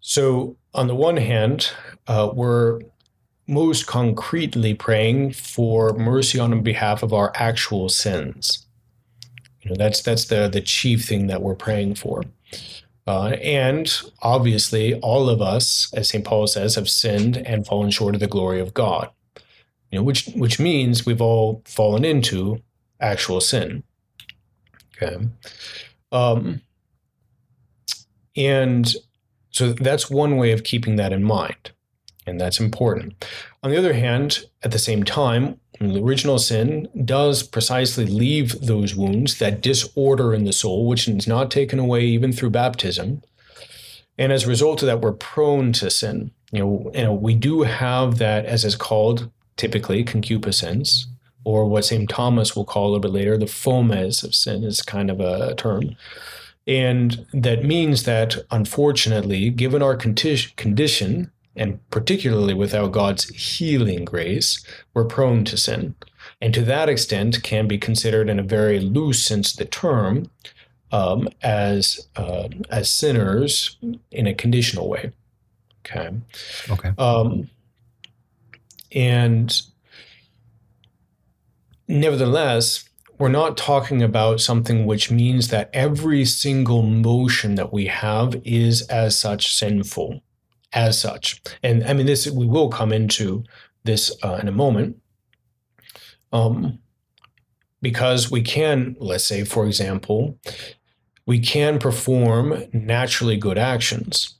[0.00, 1.70] So, on the one hand,
[2.06, 2.80] uh, we're
[3.46, 8.66] most concretely praying for mercy on behalf of our actual sins.
[9.62, 12.22] You know, that's that's the the chief thing that we're praying for.
[13.06, 16.24] Uh, and obviously, all of us, as St.
[16.24, 19.10] Paul says, have sinned and fallen short of the glory of God
[19.90, 22.62] you know, which which means we've all fallen into
[23.00, 23.82] actual sin.
[24.96, 25.26] Okay,
[26.12, 26.60] um,
[28.36, 28.92] and
[29.50, 31.72] so that's one way of keeping that in mind,
[32.26, 33.24] and that's important.
[33.62, 38.94] On the other hand, at the same time, the original sin does precisely leave those
[38.94, 43.22] wounds, that disorder in the soul, which is not taken away even through baptism.
[44.18, 46.30] And as a result of that, we're prone to sin.
[46.52, 51.06] You know, you know, we do have that, as is called, typically concupiscence,
[51.44, 52.08] or what St.
[52.08, 55.54] Thomas will call a little bit later, the fomes of sin is kind of a
[55.54, 55.96] term.
[56.66, 65.04] And that means that, unfortunately, given our condition, and particularly without God's healing grace, we're
[65.04, 65.94] prone to sin.
[66.40, 70.30] And to that extent, can be considered in a very loose sense the term
[70.92, 73.76] um, as uh, as sinners
[74.10, 75.12] in a conditional way.
[75.86, 76.10] Okay.
[76.70, 76.92] Okay.
[76.98, 77.48] Um,
[78.92, 79.62] and
[81.88, 82.88] nevertheless,
[83.20, 88.80] we're not talking about something which means that every single motion that we have is
[88.88, 90.22] as such sinful,
[90.72, 91.42] as such.
[91.62, 93.44] And I mean, this we will come into
[93.84, 94.96] this uh, in a moment.
[96.32, 96.78] Um,
[97.82, 100.38] because we can, let's say, for example,
[101.26, 104.39] we can perform naturally good actions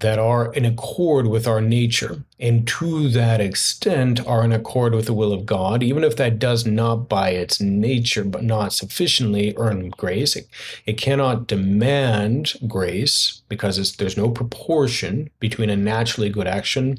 [0.00, 5.06] that are in accord with our nature and to that extent are in accord with
[5.06, 9.54] the will of God, even if that does not by its nature, but not sufficiently
[9.56, 10.36] earn grace.
[10.36, 10.48] It,
[10.84, 16.98] it cannot demand grace because there's no proportion between a naturally good action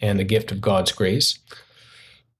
[0.00, 1.38] and the gift of God's grace.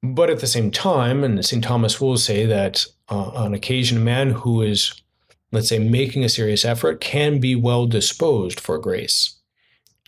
[0.02, 1.62] But at the same time, and St.
[1.62, 5.02] Thomas will say that uh, on occasion, a man who is,
[5.50, 9.37] let's say, making a serious effort can be well disposed for grace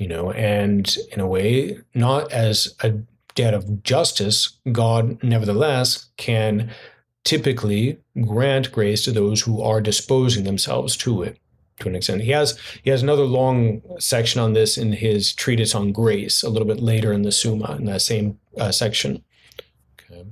[0.00, 2.94] you know, and in a way, not as a
[3.34, 6.70] debt of justice, God nevertheless can
[7.24, 11.38] typically grant grace to those who are disposing themselves to it
[11.80, 12.22] to an extent.
[12.22, 16.48] He has he has another long section on this in his treatise on grace a
[16.48, 19.22] little bit later in the Summa in that same uh, section.
[20.00, 20.24] Okay.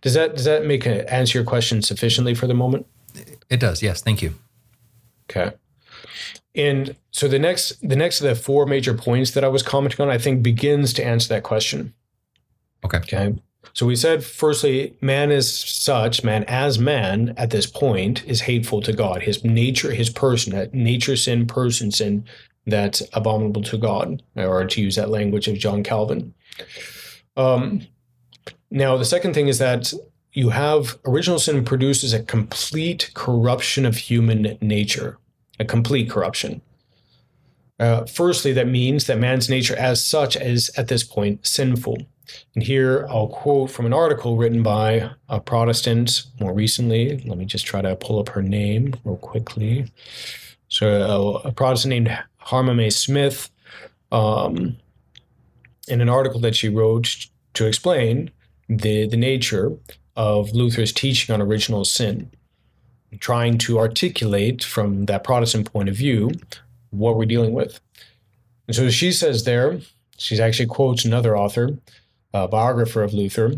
[0.00, 2.86] Does that does that make a, answer your question sufficiently for the moment?
[3.48, 3.84] It does.
[3.84, 4.02] Yes.
[4.02, 4.34] Thank you.
[5.30, 5.54] Okay.
[6.56, 10.00] And so the next the next of the four major points that I was commenting
[10.00, 11.92] on, I think begins to answer that question.
[12.84, 12.98] Okay.
[12.98, 13.34] Okay.
[13.72, 18.80] So we said firstly, man is such, man as man at this point is hateful
[18.82, 19.22] to God.
[19.22, 22.24] His nature, his person, that nature sin, person sin,
[22.66, 26.32] that's abominable to God, or to use that language of John Calvin.
[27.36, 27.86] Um,
[28.70, 29.92] now, the second thing is that
[30.32, 35.18] you have original sin produces a complete corruption of human nature
[35.58, 36.60] a complete corruption.
[37.78, 41.98] Uh, firstly, that means that man's nature as such is at this point sinful.
[42.54, 47.18] And here I'll quote from an article written by a Protestant more recently.
[47.26, 49.92] Let me just try to pull up her name real quickly.
[50.68, 50.88] So,
[51.44, 53.50] a, a Protestant named Harma Smith,
[54.10, 54.76] um,
[55.88, 58.30] in an article that she wrote to explain
[58.68, 59.72] the, the nature
[60.16, 62.30] of Luther's teaching on original sin
[63.20, 66.30] trying to articulate from that Protestant point of view
[66.90, 67.80] what we're dealing with.
[68.66, 69.80] And so she says there,
[70.18, 71.78] she actually quotes another author,
[72.32, 73.54] a biographer of Luther,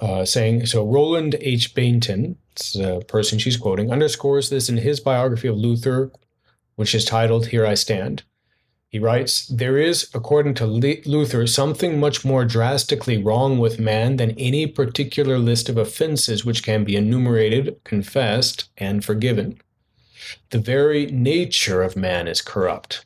[0.00, 1.74] uh, saying, so Roland H.
[1.74, 2.36] Bainton,
[2.74, 6.10] the person she's quoting, underscores this in his biography of Luther,
[6.76, 8.22] which is titled Here I Stand.
[8.96, 14.30] He writes, There is, according to Luther, something much more drastically wrong with man than
[14.38, 19.60] any particular list of offenses which can be enumerated, confessed, and forgiven.
[20.48, 23.04] The very nature of man is corrupt.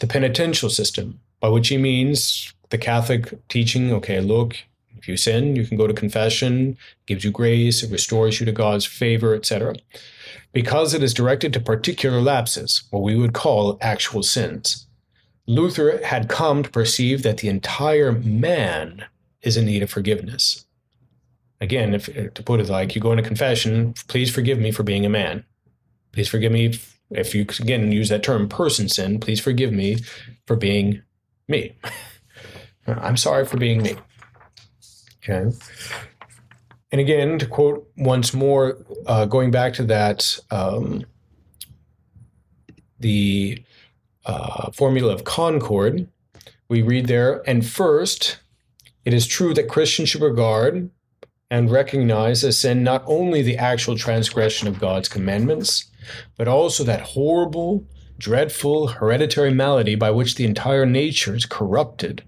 [0.00, 4.56] The penitential system, by which he means the Catholic teaching, okay, look,
[4.98, 8.50] If you sin, you can go to confession, gives you grace, it restores you to
[8.50, 9.76] God's favor, etc.
[10.52, 14.88] Because it is directed to particular lapses, what we would call actual sins.
[15.46, 19.04] Luther had come to perceive that the entire man
[19.42, 20.64] is in need of forgiveness.
[21.60, 25.06] Again, if to put it like you go into confession, please forgive me for being
[25.06, 25.44] a man.
[26.12, 26.78] Please forgive me
[27.14, 29.98] if you again use that term person sin, please forgive me
[30.46, 31.02] for being
[31.48, 31.76] me.
[32.86, 33.96] I'm sorry for being me.
[35.22, 35.56] Okay.
[36.90, 41.04] And again, to quote once more, uh, going back to that, um,
[42.98, 43.62] the
[44.24, 46.08] uh, formula of concord,
[46.68, 48.38] we read there, and first,
[49.04, 50.90] it is true that Christians should regard
[51.50, 55.90] and recognize as sin not only the actual transgression of God's commandments,
[56.36, 57.84] but also that horrible,
[58.18, 62.24] dreadful, hereditary malady by which the entire nature is corrupted,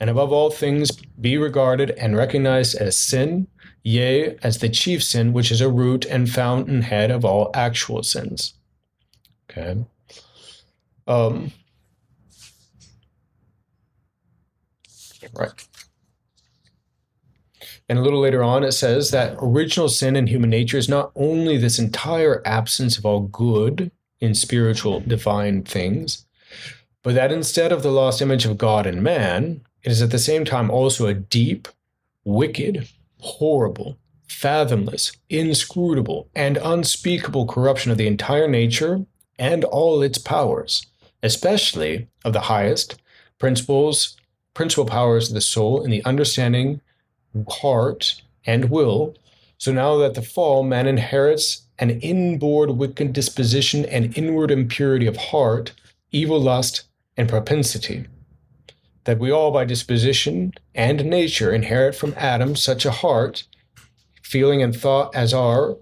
[0.00, 3.46] and above all things be regarded and recognized as sin,
[3.82, 8.54] yea, as the chief sin, which is a root and fountainhead of all actual sins.
[9.50, 9.84] Okay.
[11.06, 11.52] Um,
[15.34, 15.66] right.
[17.88, 21.12] And a little later on, it says that original sin in human nature is not
[21.14, 23.90] only this entire absence of all good
[24.20, 26.24] in spiritual divine things,
[27.02, 30.18] but that instead of the lost image of God in man, it is at the
[30.18, 31.68] same time also a deep,
[32.24, 32.88] wicked,
[33.20, 39.04] horrible, fathomless, inscrutable, and unspeakable corruption of the entire nature
[39.38, 40.86] and all its powers,
[41.24, 43.00] especially of the highest
[43.38, 44.16] principles,
[44.52, 46.80] principal powers of the soul in the understanding
[47.48, 49.16] heart, and will.
[49.58, 55.16] So now that the fall, man inherits an inboard wicked disposition and inward impurity of
[55.16, 55.72] heart,
[56.12, 56.84] evil lust,
[57.16, 58.06] and propensity.
[59.04, 63.44] That we all, by disposition and nature, inherit from Adam such a heart,
[64.22, 65.76] feeling, and thought as are,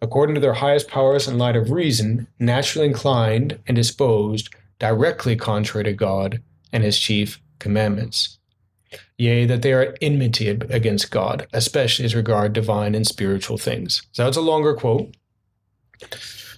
[0.00, 4.50] according to their highest powers and light of reason, naturally inclined and disposed
[4.82, 8.40] directly contrary to God and his chief commandments
[9.16, 14.02] yea, that they are enmity against God, especially as regard divine and spiritual things.
[14.10, 15.16] So that's a longer quote.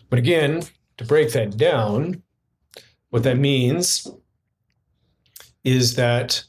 [0.08, 0.62] But again,
[0.96, 2.22] to break that down,
[3.10, 4.08] what that means
[5.62, 6.42] is that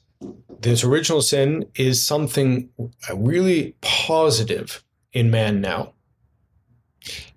[0.61, 2.69] this original sin is something
[3.13, 5.91] really positive in man now.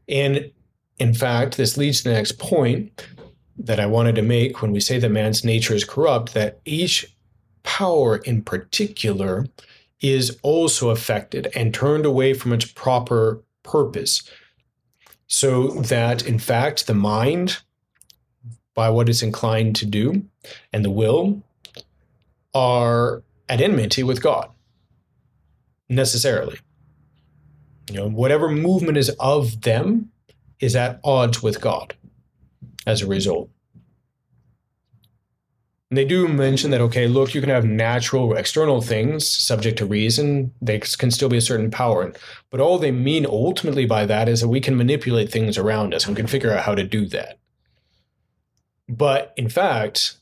[0.09, 0.53] And
[1.01, 3.05] in fact, this leads to the next point
[3.59, 7.15] that I wanted to make when we say that man's nature is corrupt, that each
[7.65, 9.47] power in particular
[10.01, 14.23] is also affected and turned away from its proper purpose.
[15.27, 17.59] So that, in fact, the mind,
[18.75, 20.23] by what it's inclined to do,
[20.73, 21.43] and the will
[22.55, 24.49] are at enmity with God,
[25.89, 26.59] necessarily.
[27.91, 30.11] You know, whatever movement is of them
[30.61, 31.95] is at odds with God
[32.89, 33.51] as a result.
[35.91, 39.87] And they do mention that, okay, look, you can have natural external things subject to
[39.87, 40.53] reason.
[40.61, 42.13] They can still be a certain power.
[42.51, 46.07] But all they mean ultimately by that is that we can manipulate things around us
[46.07, 47.39] and we can figure out how to do that.
[48.89, 50.17] But in fact,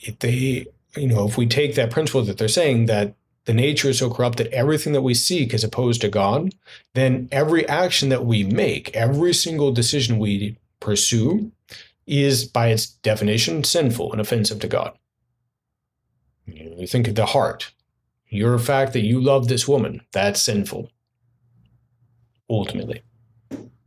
[0.00, 0.66] if they,
[0.96, 3.14] you know, if we take that principle that they're saying that
[3.46, 6.54] the nature is so corrupt that everything that we seek is opposed to God,
[6.94, 11.52] then every action that we make, every single decision we pursue,
[12.06, 14.96] is by its definition sinful and offensive to God.
[16.46, 17.72] You think of the heart.
[18.28, 20.90] Your fact that you love this woman, that's sinful.
[22.50, 23.02] Ultimately.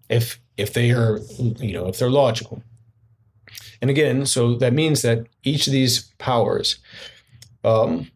[0.10, 2.64] If if they are, you know, if they're logical.
[3.82, 6.80] And again, so that means that each of these powers,
[7.64, 8.10] um,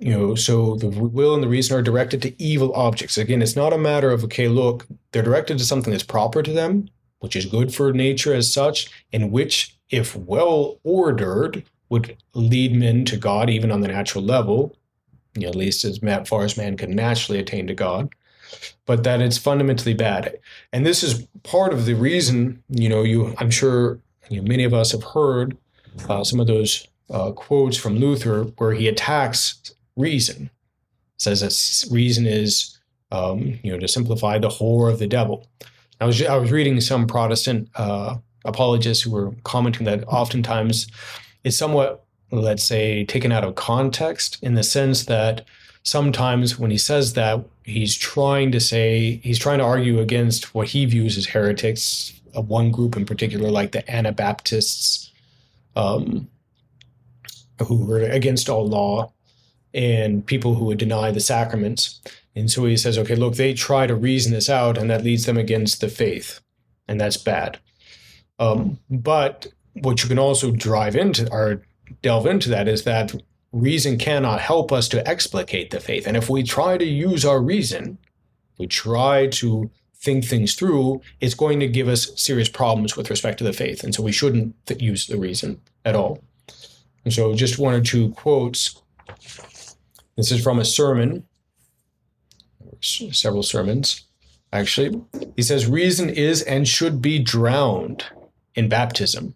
[0.00, 3.16] you know, so the will and the reason are directed to evil objects.
[3.16, 6.52] Again, it's not a matter of, okay, look, they're directed to something that's proper to
[6.52, 6.88] them,
[7.22, 13.04] which is good for nature as such, and which, if well ordered, would lead men
[13.04, 14.74] to God even on the natural level,
[15.34, 18.08] you know, at least as far as man can naturally attain to God,
[18.86, 20.38] but that it's fundamentally bad.
[20.72, 24.00] And this is part of the reason, you know, you I'm sure
[24.30, 25.56] you know, many of us have heard
[26.08, 30.50] uh, some of those uh, quotes from Luther where he attacks reason,
[31.18, 32.78] says that reason is,
[33.12, 35.46] um, you know, to simplify the horror of the devil.
[36.02, 40.88] I was I was reading some Protestant uh, apologists who were commenting that oftentimes
[41.44, 45.46] it's somewhat, let's say, taken out of context in the sense that
[45.84, 50.66] sometimes when he says that, he's trying to say he's trying to argue against what
[50.68, 55.12] he views as heretics of one group in particular, like the Anabaptists,
[55.76, 56.28] um,
[57.68, 59.12] who were against all law.
[59.74, 62.00] and people who would deny the sacraments.
[62.34, 65.26] And so he says, okay, look, they try to reason this out, and that leads
[65.26, 66.40] them against the faith,
[66.88, 67.58] and that's bad.
[68.38, 71.62] Um, but what you can also drive into or
[72.00, 73.14] delve into that is that
[73.52, 76.06] reason cannot help us to explicate the faith.
[76.06, 77.98] And if we try to use our reason,
[78.58, 83.38] we try to think things through, it's going to give us serious problems with respect
[83.38, 83.84] to the faith.
[83.84, 86.22] And so we shouldn't th- use the reason at all.
[87.04, 88.82] And so just one or two quotes.
[90.16, 91.24] This is from a sermon,
[92.82, 94.06] several sermons,
[94.52, 95.00] actually.
[95.36, 98.04] He says, Reason is and should be drowned
[98.54, 99.34] in baptism.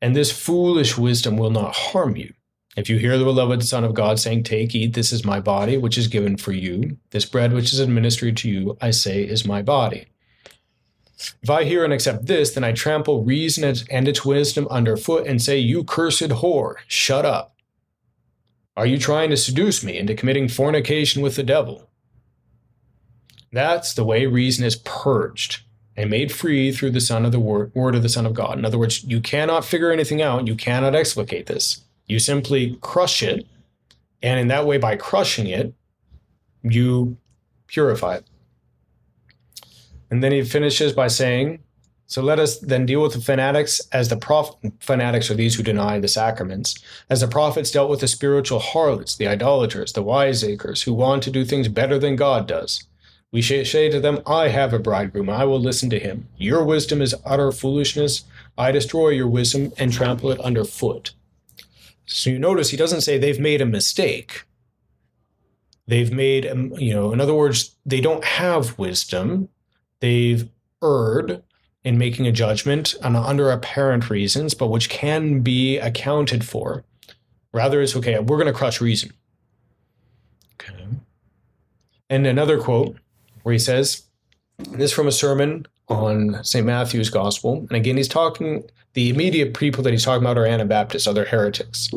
[0.00, 2.32] And this foolish wisdom will not harm you.
[2.76, 5.76] If you hear the beloved Son of God saying, Take, eat, this is my body,
[5.76, 9.44] which is given for you, this bread which is administered to you, I say, is
[9.44, 10.06] my body.
[11.42, 15.40] If I hear and accept this, then I trample reason and its wisdom underfoot and
[15.40, 17.54] say, You cursed whore, shut up.
[18.76, 21.90] Are you trying to seduce me into committing fornication with the devil?
[23.52, 25.62] That's the way reason is purged
[25.96, 28.58] and made free through the Son of the Word, word of the Son of God.
[28.58, 31.82] In other words, you cannot figure anything out, you cannot explicate this.
[32.06, 33.46] You simply crush it.
[34.22, 35.74] And in that way, by crushing it,
[36.62, 37.16] you
[37.66, 38.24] purify it.
[40.10, 41.60] And then he finishes by saying,
[42.06, 45.62] So let us then deal with the fanatics as the prophet fanatics are these who
[45.62, 46.78] deny the sacraments,
[47.10, 51.30] as the prophets dealt with the spiritual harlots, the idolaters, the wiseacres, who want to
[51.30, 52.86] do things better than God does.
[53.32, 56.28] We say to them, I have a bridegroom, I will listen to him.
[56.36, 58.24] Your wisdom is utter foolishness.
[58.58, 61.14] I destroy your wisdom and trample it underfoot.
[62.04, 64.44] So you notice he doesn't say they've made a mistake.
[65.86, 69.48] They've made, um, you know, in other words, they don't have wisdom.
[70.00, 70.48] They've
[70.82, 71.42] erred
[71.84, 76.84] in making a judgment on under apparent reasons, but which can be accounted for.
[77.52, 79.12] Rather, it's okay, we're going to crush reason.
[80.54, 80.84] Okay.
[82.10, 82.98] And another quote
[83.42, 84.02] where he says,
[84.58, 86.66] this is from a sermon on St.
[86.66, 87.58] Matthew's Gospel.
[87.58, 88.64] And again, he's talking,
[88.94, 91.90] the immediate people that he's talking about are Anabaptists, other heretics.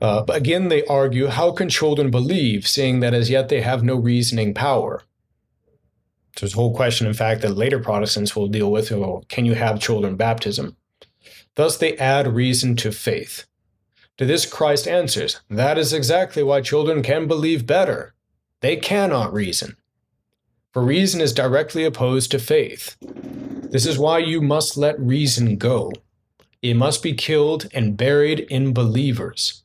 [0.00, 3.82] Uh, but again, they argue how can children believe, seeing that as yet they have
[3.82, 5.02] no reasoning power?
[6.36, 9.44] So, there's a whole question, in fact, that later Protestants will deal with well, can
[9.44, 10.76] you have children baptism?
[11.56, 13.44] Thus, they add reason to faith.
[14.18, 18.14] To this, Christ answers, That is exactly why children can believe better.
[18.60, 19.76] They cannot reason
[20.78, 22.96] for reason is directly opposed to faith.
[23.00, 25.92] This is why you must let reason go.
[26.62, 29.64] It must be killed and buried in believers.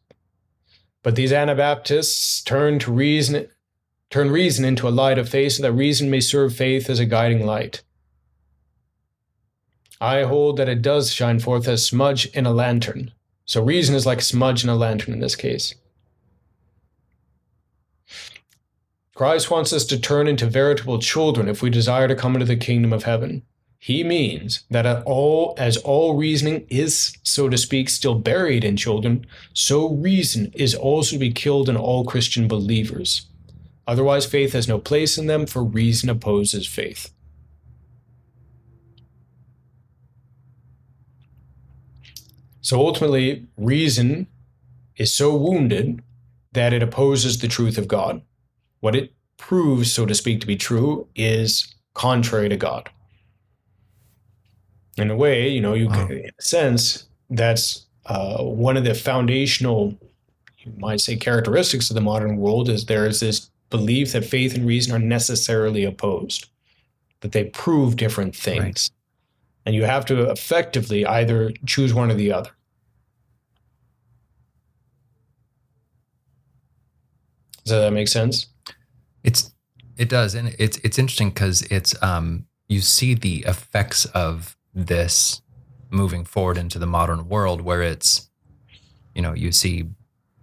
[1.04, 3.48] But these Anabaptists turn to reason
[4.10, 7.06] turn reason into a light of faith so that reason may serve faith as a
[7.06, 7.84] guiding light.
[10.02, 13.12] I hold that it does shine forth as smudge in a lantern.
[13.46, 15.76] So reason is like smudge in a lantern in this case.
[19.16, 22.56] Christ wants us to turn into veritable children if we desire to come into the
[22.56, 23.44] kingdom of heaven.
[23.78, 29.28] He means that all, as all reasoning is, so to speak, still buried in children,
[29.54, 33.28] so reason is also to be killed in all Christian believers.
[33.86, 37.14] Otherwise, faith has no place in them, for reason opposes faith.
[42.62, 44.28] So ultimately, reason
[44.96, 46.02] is so wounded
[46.54, 48.22] that it opposes the truth of God
[48.84, 52.90] what it proves, so to speak, to be true is contrary to God.
[54.98, 56.06] In a way, you know, you wow.
[56.10, 59.98] in a sense, that's uh, one of the foundational,
[60.58, 64.54] you might say, characteristics of the modern world is there is this belief that faith
[64.54, 66.50] and reason are necessarily opposed,
[67.22, 68.60] that they prove different things.
[68.62, 68.90] Right.
[69.66, 72.52] And you have to effectively either choose one or the other.
[77.64, 78.48] Does that make sense?
[79.24, 79.54] It's
[79.98, 85.42] it does, and it's it's interesting because it's um you see the effects of this
[85.90, 88.30] moving forward into the modern world where it's
[89.14, 89.86] you know you see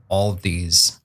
[0.09, 1.01] all of these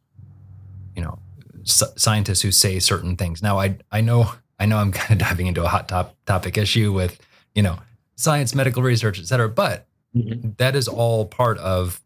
[0.95, 1.17] you know
[1.63, 5.27] s- scientists who say certain things now i i know i know i'm kind of
[5.27, 7.19] diving into a hot top topic issue with
[7.55, 7.79] you know
[8.15, 10.51] science medical research et cetera but mm-hmm.
[10.57, 12.01] that is all part of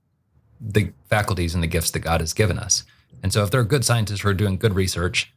[0.62, 2.84] the faculties and the gifts that god has given us
[3.22, 5.34] and so if there are good scientists who are doing good research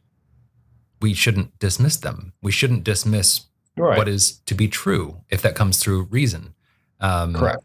[1.03, 2.31] we shouldn't dismiss them.
[2.41, 3.41] We shouldn't dismiss
[3.75, 3.97] right.
[3.97, 6.53] what is to be true if that comes through reason.
[7.01, 7.61] Um, Correct.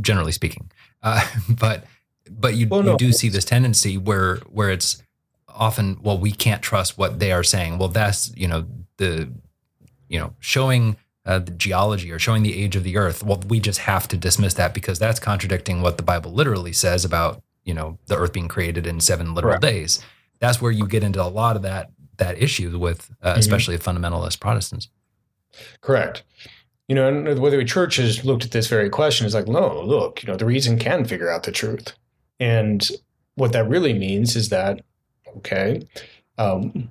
[0.00, 0.70] Generally speaking,
[1.02, 1.84] uh, but
[2.30, 2.92] but you, well, no.
[2.92, 5.02] you do see this tendency where where it's
[5.48, 7.78] often well we can't trust what they are saying.
[7.78, 8.66] Well, that's you know
[8.98, 9.32] the
[10.08, 10.96] you know showing
[11.26, 13.24] uh, the geology or showing the age of the earth.
[13.24, 17.04] Well, we just have to dismiss that because that's contradicting what the Bible literally says
[17.04, 19.62] about you know, the earth being created in seven literal Correct.
[19.62, 20.02] days.
[20.38, 21.90] That's where you get into a lot of that
[22.20, 23.38] that issue with, uh, Mhm.
[23.38, 24.88] especially fundamentalist Protestants.
[25.80, 26.22] Correct.
[26.88, 29.48] You know, and the way the church has looked at this very question is like,
[29.48, 31.92] no, look, you know, the reason can figure out the truth.
[32.38, 32.88] And
[33.34, 34.80] what that really means is that,
[35.38, 35.82] okay,
[36.38, 36.90] um,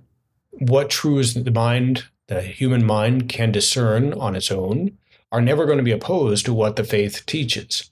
[0.52, 4.98] what truths the mind, the human mind can discern on its own
[5.32, 7.92] are never going to be opposed to what the faith teaches.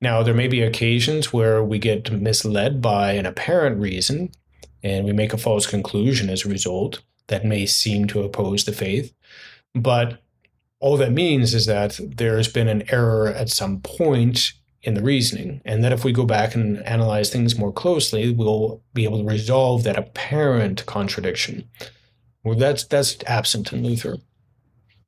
[0.00, 4.30] Now, there may be occasions where we get misled by an apparent reason
[4.84, 8.72] and we make a false conclusion as a result that may seem to oppose the
[8.72, 9.12] faith.
[9.74, 10.22] But
[10.78, 15.62] all that means is that there's been an error at some point in the reasoning.
[15.64, 19.24] And that if we go back and analyze things more closely, we'll be able to
[19.24, 21.68] resolve that apparent contradiction.
[22.44, 24.18] Well, that's that's absent in Luther.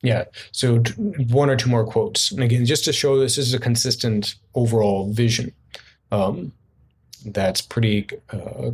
[0.03, 0.25] Yeah.
[0.53, 0.79] So
[1.29, 5.13] one or two more quotes, and again, just to show this is a consistent overall
[5.13, 5.53] vision
[6.11, 6.53] um,
[7.27, 8.71] that's pretty uh,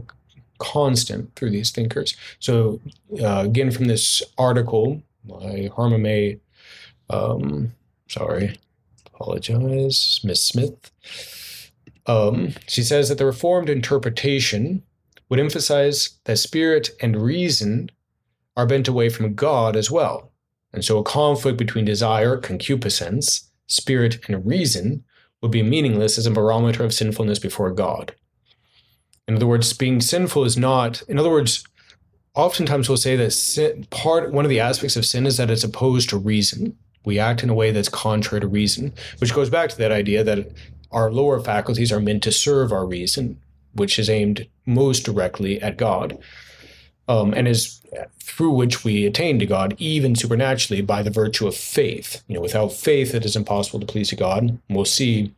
[0.62, 2.16] constant through these thinkers.
[2.38, 2.80] So
[3.20, 6.38] uh, again, from this article by Harma May,
[7.10, 7.72] um,
[8.08, 8.58] sorry,
[9.06, 10.90] apologize, Miss Smith.
[12.06, 14.82] Um, she says that the Reformed interpretation
[15.28, 17.90] would emphasize that spirit and reason
[18.56, 20.30] are bent away from God as well.
[20.72, 25.04] And so a conflict between desire, concupiscence, spirit, and reason
[25.40, 28.14] would be meaningless as a barometer of sinfulness before God.
[29.32, 31.64] In other words, being sinful is not, in other words,
[32.34, 35.64] oftentimes we'll say that sin, part one of the aspects of sin is that it's
[35.64, 36.76] opposed to reason.
[37.06, 40.22] We act in a way that's contrary to reason, which goes back to that idea
[40.22, 40.50] that
[40.90, 43.40] our lower faculties are meant to serve our reason,
[43.72, 46.18] which is aimed most directly at God,
[47.08, 47.80] um, and is
[48.22, 52.22] through which we attain to God, even supernaturally, by the virtue of faith.
[52.28, 54.42] You know, without faith, it is impossible to please God.
[54.42, 55.32] And we'll see.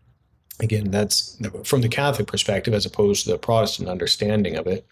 [0.61, 4.87] Again, that's from the Catholic perspective as opposed to the Protestant understanding of it.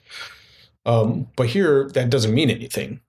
[0.84, 3.00] Um, but here, that doesn't mean anything.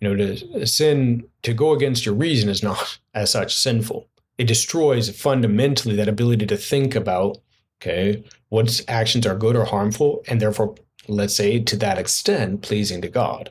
[0.00, 4.08] You know, to sin, to go against your reason is not as such sinful.
[4.36, 7.38] It destroys fundamentally that ability to think about,
[7.80, 10.74] okay, what actions are good or harmful, and therefore,
[11.08, 13.50] let's say, to that extent, pleasing to God.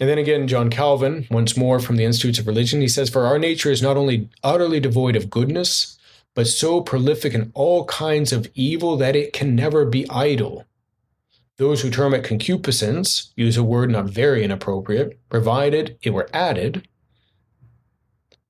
[0.00, 3.26] And then again, John Calvin, once more from the Institutes of Religion, he says, For
[3.26, 5.97] our nature is not only utterly devoid of goodness,
[6.34, 10.64] but so prolific in all kinds of evil that it can never be idle.
[11.56, 16.86] Those who term it concupiscence use a word not very inappropriate, provided it were added.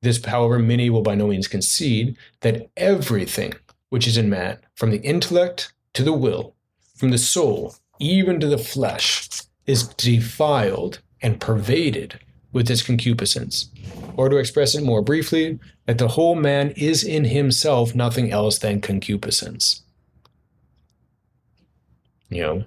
[0.03, 3.55] This, however, many will by no means concede that everything
[3.89, 6.55] which is in man, from the intellect to the will,
[6.97, 9.29] from the soul even to the flesh,
[9.67, 12.21] is defiled and pervaded
[12.59, 13.71] with this concupiscence.
[14.17, 18.59] Or to express it more briefly, that the whole man is in himself nothing else
[18.59, 19.83] than concupiscence.
[22.29, 22.65] You know,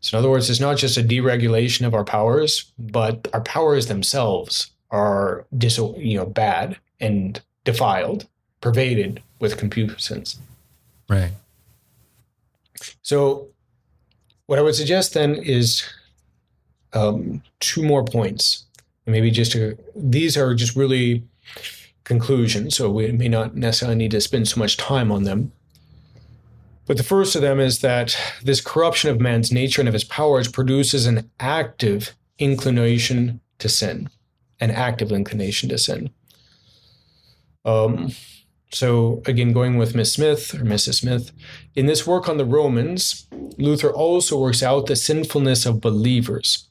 [0.00, 3.86] so in other words, it's not just a deregulation of our powers, but our powers
[3.86, 8.26] themselves are dis- you know bad and defiled,
[8.60, 10.38] pervaded with concupiscence.
[11.08, 11.32] Right.
[13.00, 13.48] So,
[14.46, 15.82] what I would suggest then is
[16.92, 18.66] um, two more points.
[19.06, 21.24] Maybe just to, these are just really
[22.04, 25.52] conclusions, so we may not necessarily need to spend so much time on them.
[26.86, 30.04] But the first of them is that this corruption of man's nature and of his
[30.04, 34.08] powers produces an active inclination to sin,
[34.58, 36.10] an active inclination to sin.
[37.64, 38.10] Um,
[38.72, 40.94] so, again, going with Miss Smith or Mrs.
[40.94, 41.32] Smith,
[41.74, 43.26] in this work on the Romans,
[43.58, 46.69] Luther also works out the sinfulness of believers.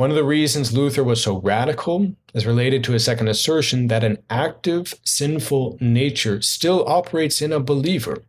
[0.00, 4.02] One of the reasons Luther was so radical is related to his second assertion that
[4.02, 8.24] an active sinful nature still operates in a believer,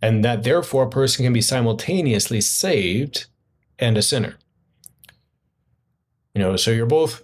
[0.00, 3.26] and that therefore a person can be simultaneously saved
[3.78, 4.38] and a sinner.
[6.34, 7.22] You know, so you're both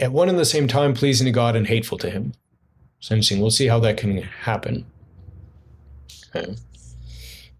[0.00, 2.32] at one and the same time pleasing to God and hateful to Him.
[2.98, 3.40] It's interesting.
[3.40, 4.86] We'll see how that can happen.
[6.34, 6.56] Okay.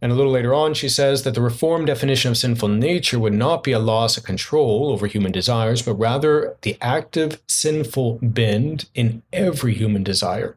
[0.02, 3.34] And a little later on, she says that the Reformed definition of sinful nature would
[3.34, 8.88] not be a loss of control over human desires, but rather the active sinful bend
[8.94, 10.56] in every human desire.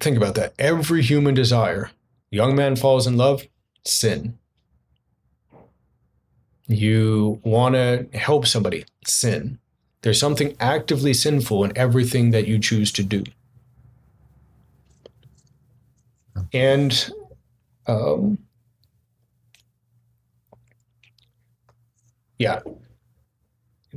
[0.00, 0.52] Think about that.
[0.58, 1.90] Every human desire.
[2.30, 3.46] Young man falls in love,
[3.84, 4.36] sin.
[6.66, 9.60] You want to help somebody, sin.
[10.02, 13.24] There's something actively sinful in everything that you choose to do.
[16.56, 17.10] And
[17.86, 18.38] um,
[22.38, 22.60] yeah,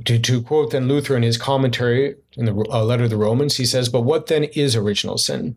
[0.04, 3.56] to, to quote then Luther in his commentary in the uh, letter of the Romans,
[3.56, 5.56] he says, But what then is original sin?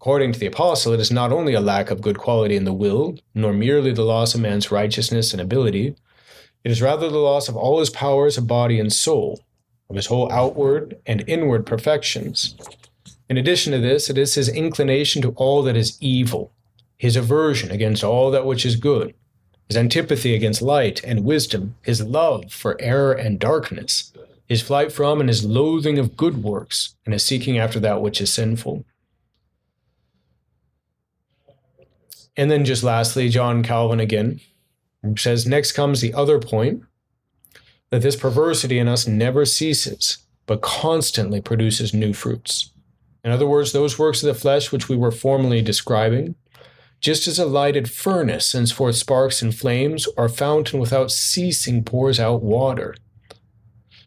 [0.00, 2.72] According to the apostle, it is not only a lack of good quality in the
[2.72, 5.96] will, nor merely the loss of man's righteousness and ability,
[6.62, 9.40] it is rather the loss of all his powers of body and soul,
[9.90, 12.54] of his whole outward and inward perfections.
[13.28, 16.52] In addition to this, it is his inclination to all that is evil,
[16.96, 19.14] his aversion against all that which is good,
[19.66, 24.12] his antipathy against light and wisdom, his love for error and darkness,
[24.46, 28.20] his flight from and his loathing of good works, and his seeking after that which
[28.20, 28.84] is sinful.
[32.34, 34.40] And then just lastly, John Calvin again
[35.16, 36.82] says, Next comes the other point
[37.90, 42.70] that this perversity in us never ceases, but constantly produces new fruits.
[43.28, 46.34] In other words, those works of the flesh which we were formerly describing,
[46.98, 51.84] just as a lighted furnace sends forth sparks and flames, or a fountain without ceasing
[51.84, 52.94] pours out water.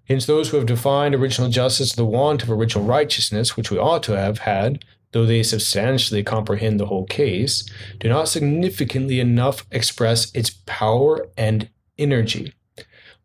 [0.05, 4.01] Hence, those who have defined original justice the want of original righteousness, which we ought
[4.01, 7.63] to have had, though they substantially comprehend the whole case,
[7.99, 11.69] do not significantly enough express its power and
[11.99, 12.55] energy.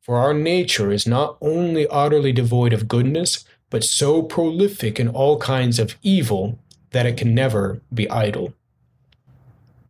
[0.02, 5.38] For our nature is not only utterly devoid of goodness, but so prolific in all
[5.38, 6.58] kinds of evil
[6.90, 8.54] that it can never be idle.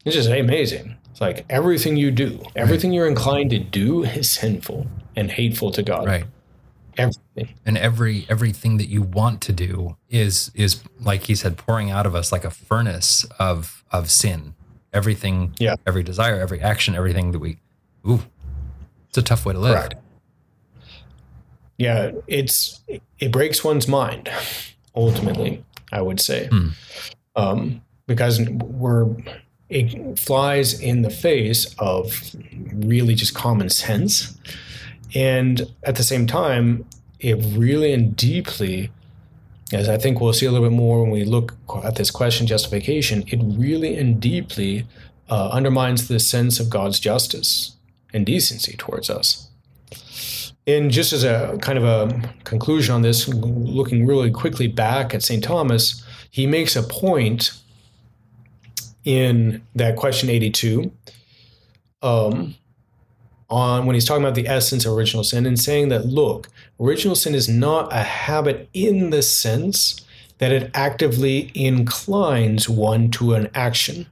[0.05, 0.97] It's just amazing.
[1.11, 5.83] It's like everything you do, everything you're inclined to do is sinful and hateful to
[5.83, 6.07] God.
[6.07, 6.24] Right.
[6.99, 7.55] Everything.
[7.66, 12.07] And every everything that you want to do is is like he said, pouring out
[12.07, 14.55] of us like a furnace of of sin.
[14.93, 15.74] Everything, Yeah.
[15.87, 17.59] every desire, every action, everything that we
[18.09, 18.22] ooh.
[19.09, 19.74] It's a tough way to live.
[19.77, 19.95] Correct.
[21.79, 22.81] Yeah, it's
[23.18, 24.31] it breaks one's mind.
[24.95, 25.62] Ultimately,
[25.93, 26.68] I would say, Hmm.
[27.35, 29.09] um, because we're
[29.68, 32.31] it flies in the face of
[32.72, 34.39] really just common sense,
[35.14, 36.85] and at the same time,
[37.20, 38.91] it really and deeply,
[39.72, 42.47] as I think we'll see a little bit more when we look at this question
[42.47, 44.87] justification, it really and deeply
[45.29, 47.72] uh, undermines the sense of God's justice
[48.14, 49.45] and decency towards us.
[50.67, 55.23] And just as a kind of a conclusion on this, looking really quickly back at
[55.23, 55.43] St.
[55.43, 57.53] Thomas, he makes a point
[59.05, 60.91] in that question 82
[62.03, 62.57] um,
[63.49, 66.49] on when he's talking about the essence of original sin and saying that, look,
[66.81, 70.05] original sin is not a habit in the sense
[70.39, 74.07] that it actively inclines one to an action.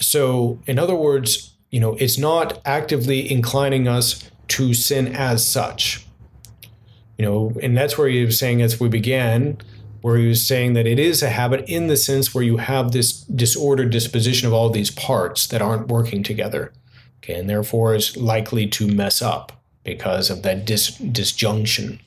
[0.00, 6.06] So, in other words, you know, it's not actively inclining us to sin as such.
[7.18, 9.58] You know, and that's where he was saying as we began,
[10.02, 12.92] where he was saying that it is a habit in the sense where you have
[12.92, 16.72] this disordered disposition of all these parts that aren't working together.
[17.18, 19.52] Okay, and therefore is likely to mess up
[19.82, 22.00] because of that dis- disjunction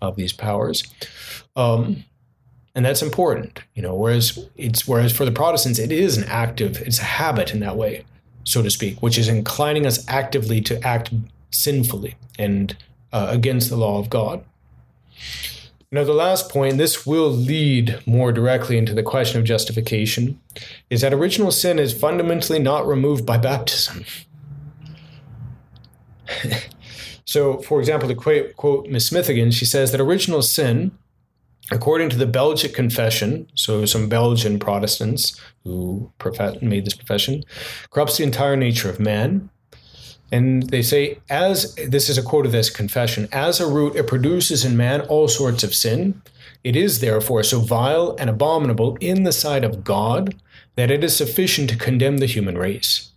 [0.00, 0.84] of these powers.
[1.56, 2.04] Um,
[2.74, 3.94] and that's important, you know.
[3.94, 7.76] Whereas it's whereas for the Protestants, it is an active, it's a habit in that
[7.76, 8.04] way,
[8.44, 11.10] so to speak, which is inclining us actively to act
[11.50, 12.76] sinfully and
[13.12, 14.44] uh, against the law of God.
[15.90, 20.40] Now, the last point, this will lead more directly into the question of justification,
[20.88, 24.06] is that original sin is fundamentally not removed by baptism.
[27.26, 30.92] so, for example, to quote, quote Miss Smith again, she says that original sin,
[31.72, 37.44] according to the Belgic Confession, so some Belgian Protestants who profess, made this profession,
[37.90, 39.48] corrupts the entire nature of man.
[40.30, 44.06] And they say, as this is a quote of this confession, as a root, it
[44.06, 46.22] produces in man all sorts of sin.
[46.64, 50.34] It is therefore so vile and abominable in the sight of God
[50.76, 53.10] that it is sufficient to condemn the human race.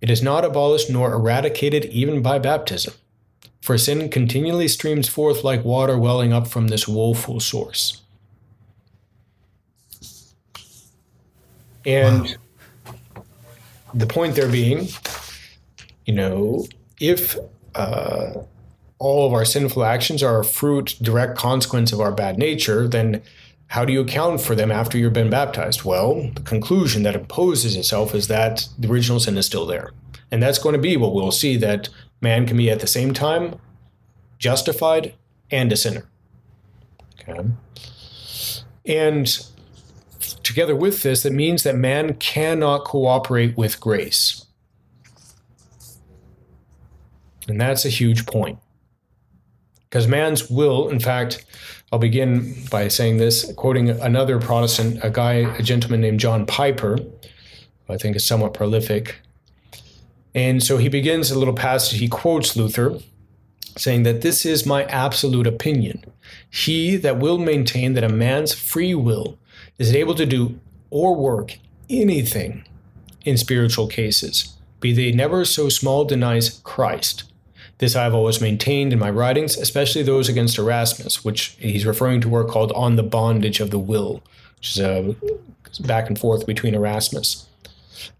[0.00, 2.94] It is not abolished nor eradicated even by baptism.
[3.66, 8.00] For sin continually streams forth like water welling up from this woeful source.
[11.84, 12.36] And
[13.92, 14.86] the point there being,
[16.04, 16.68] you know,
[17.00, 17.36] if
[17.74, 18.34] uh,
[19.00, 23.20] all of our sinful actions are a fruit, direct consequence of our bad nature, then
[23.66, 25.82] how do you account for them after you've been baptized?
[25.82, 29.90] Well, the conclusion that imposes itself is that the original sin is still there.
[30.30, 31.88] And that's going to be what we'll see that
[32.20, 33.60] man can be at the same time
[34.38, 35.14] justified
[35.50, 36.08] and a sinner.
[37.20, 37.48] Okay.
[38.84, 39.46] And
[40.42, 44.46] together with this, that means that man cannot cooperate with grace.
[47.48, 48.58] And that's a huge point.
[49.84, 51.44] Because man's will, in fact,
[51.92, 56.98] I'll begin by saying this, quoting another Protestant, a guy, a gentleman named John Piper,
[57.88, 59.16] I think is somewhat prolific.
[60.36, 62.98] And so he begins a little passage, he quotes Luther
[63.76, 66.04] saying that this is my absolute opinion.
[66.48, 69.38] He that will maintain that a man's free will
[69.78, 70.60] is able to do
[70.90, 71.58] or work
[71.88, 72.64] anything
[73.24, 77.24] in spiritual cases, be they never so small, denies Christ.
[77.78, 82.20] This I have always maintained in my writings, especially those against Erasmus, which he's referring
[82.22, 84.22] to work called On the Bondage of the Will,
[84.58, 85.14] which is a
[85.80, 87.46] back and forth between Erasmus.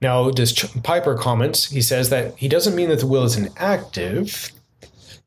[0.01, 0.53] Now, this
[0.83, 4.53] Piper comments, he says that he doesn't mean that the will is inactive.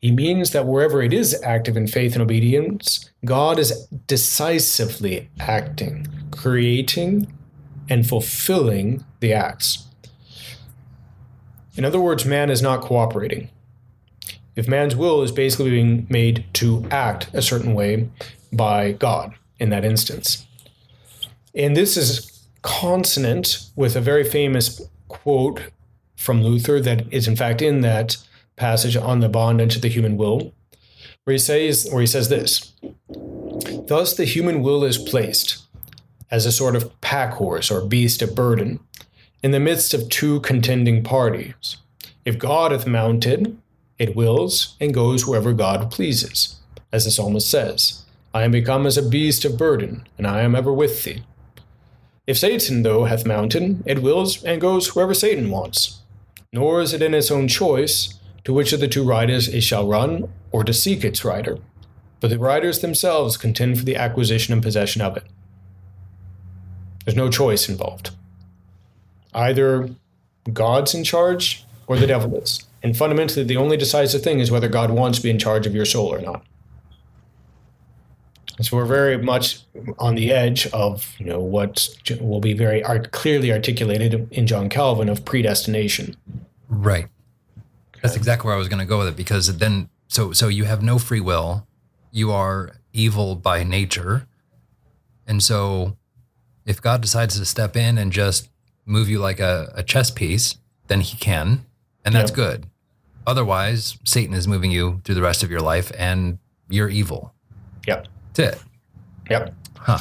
[0.01, 6.07] He means that wherever it is active in faith and obedience, God is decisively acting,
[6.31, 7.31] creating,
[7.89, 9.85] and fulfilling the acts.
[11.75, 13.49] In other words, man is not cooperating.
[14.55, 18.09] If man's will is basically being made to act a certain way
[18.51, 20.45] by God in that instance.
[21.55, 22.28] And this is
[22.61, 25.61] consonant with a very famous quote
[26.15, 28.17] from Luther that is in fact in that
[28.55, 30.53] passage on the bondage of the human will,
[31.23, 32.73] where he says where he says this.
[33.87, 35.65] Thus the human will is placed
[36.31, 38.79] as a sort of pack horse or beast of burden
[39.41, 41.77] in the midst of two contending parties.
[42.25, 43.57] If God hath mounted,
[43.97, 46.57] it wills and goes wherever God pleases.
[46.91, 48.03] As the psalmist says,
[48.33, 51.23] I am become as a beast of burden, and I am ever with thee.
[52.29, 56.01] If Satan, though, hath mountain, it wills and goes wherever Satan wants.
[56.53, 59.87] Nor is it in its own choice to which of the two riders it shall
[59.87, 61.57] run, or to seek its rider.
[62.19, 65.23] But the riders themselves contend for the acquisition and possession of it.
[67.03, 68.11] There's no choice involved.
[69.33, 69.89] Either
[70.53, 72.63] God's in charge or the devil is.
[72.83, 75.73] And fundamentally, the only decisive thing is whether God wants to be in charge of
[75.73, 76.45] your soul or not.
[78.61, 79.61] So we're very much
[79.99, 81.89] on the edge of you know what
[82.19, 86.17] will be very art- clearly articulated in John Calvin of predestination.
[86.67, 87.07] Right.
[88.01, 90.65] That's exactly where I was going to go with it because then so so you
[90.65, 91.67] have no free will,
[92.11, 94.27] you are evil by nature,
[95.25, 95.97] and so
[96.65, 98.49] if God decides to step in and just
[98.85, 100.57] move you like a, a chess piece,
[100.87, 101.65] then He can,
[102.03, 102.35] and that's yep.
[102.35, 102.65] good.
[103.25, 106.39] Otherwise, Satan is moving you through the rest of your life, and
[106.69, 107.33] you're evil.
[107.87, 108.07] Yep.
[108.39, 108.61] It.
[109.29, 109.53] Yep.
[109.77, 109.99] Huh.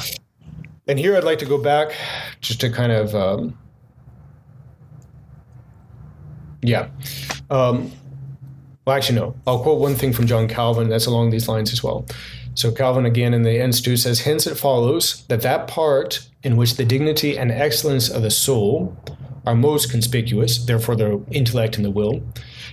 [0.87, 1.95] And here I'd like to go back
[2.41, 3.57] just to kind of, um,
[6.61, 6.89] yeah.
[7.49, 7.91] Um,
[8.85, 9.35] well, actually, no.
[9.45, 12.05] I'll quote one thing from John Calvin that's along these lines as well.
[12.55, 16.75] So Calvin again in the Institute says, Hence it follows that that part in which
[16.75, 18.97] the dignity and excellence of the soul
[19.45, 22.21] are most conspicuous, therefore the intellect and the will,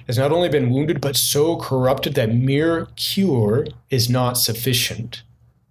[0.06, 5.22] has not only been wounded, but so corrupted that mere cure is not sufficient.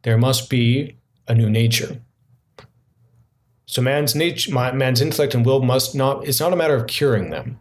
[0.05, 0.97] There must be
[1.27, 1.99] a new nature.
[3.65, 6.27] So man's nature, man's intellect and will must not.
[6.27, 7.59] It's not a matter of curing them,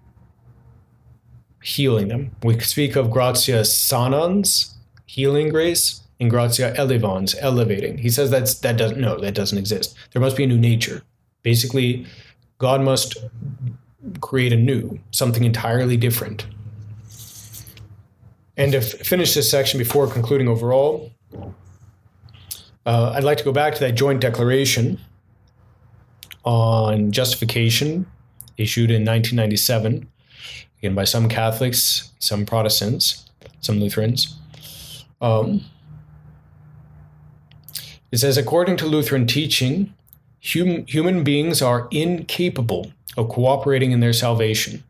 [1.63, 2.37] healing them.
[2.43, 4.75] We speak of gratia sanans,
[5.07, 7.97] healing grace, and gratia elevans, elevating.
[7.97, 9.97] He says that's that doesn't no, that doesn't exist.
[10.13, 11.03] There must be a new nature.
[11.43, 12.05] Basically,
[12.59, 13.17] God must
[14.21, 16.47] create a new, something entirely different.
[18.59, 21.11] And to f- finish this section before concluding overall,
[22.87, 25.01] uh, I'd like to go back to that joint declaration
[26.45, 28.07] on justification
[28.57, 30.09] issued in 1997,
[30.79, 33.31] again by some Catholics, some Protestants,
[33.61, 34.37] some Lutherans.
[35.21, 35.65] Um,
[38.13, 39.95] it says, according to Lutheran teaching,
[40.45, 44.85] hum- human beings are incapable of cooperating in their salvation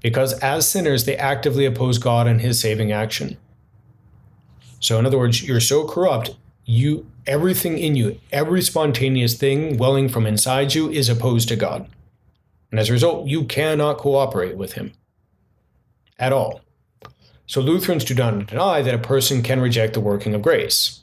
[0.00, 3.36] because as sinners, they actively oppose God and his saving action.
[4.80, 6.34] So, in other words, you're so corrupt
[6.64, 11.88] you everything in you, every spontaneous thing welling from inside you is opposed to God.
[12.70, 14.92] And as a result, you cannot cooperate with him
[16.18, 16.60] at all.
[17.46, 21.00] So Lutherans do not deny that a person can reject the working of grace.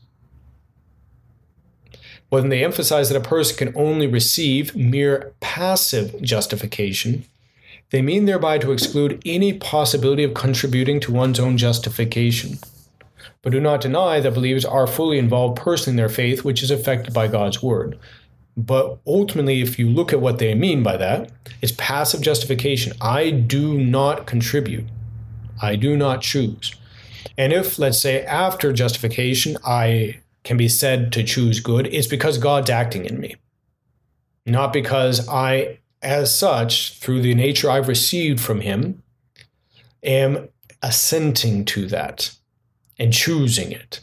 [2.30, 7.26] When they emphasize that a person can only receive mere passive justification,
[7.92, 12.60] they mean thereby to exclude any possibility of contributing to one's own justification
[13.42, 16.72] but do not deny that believers are fully involved personally in their faith, which is
[16.72, 17.98] affected by God's word.
[18.58, 21.32] But ultimately, if you look at what they mean by that,
[21.62, 22.94] it's passive justification.
[23.00, 24.86] I do not contribute,
[25.62, 26.76] I do not choose.
[27.38, 32.38] And if, let's say, after justification, I can be said to choose good, it's because
[32.38, 33.36] God's acting in me,
[34.46, 39.04] not because I, as such, through the nature I've received from Him,
[40.04, 40.50] am
[40.82, 42.36] assenting to that
[43.00, 44.02] and choosing it.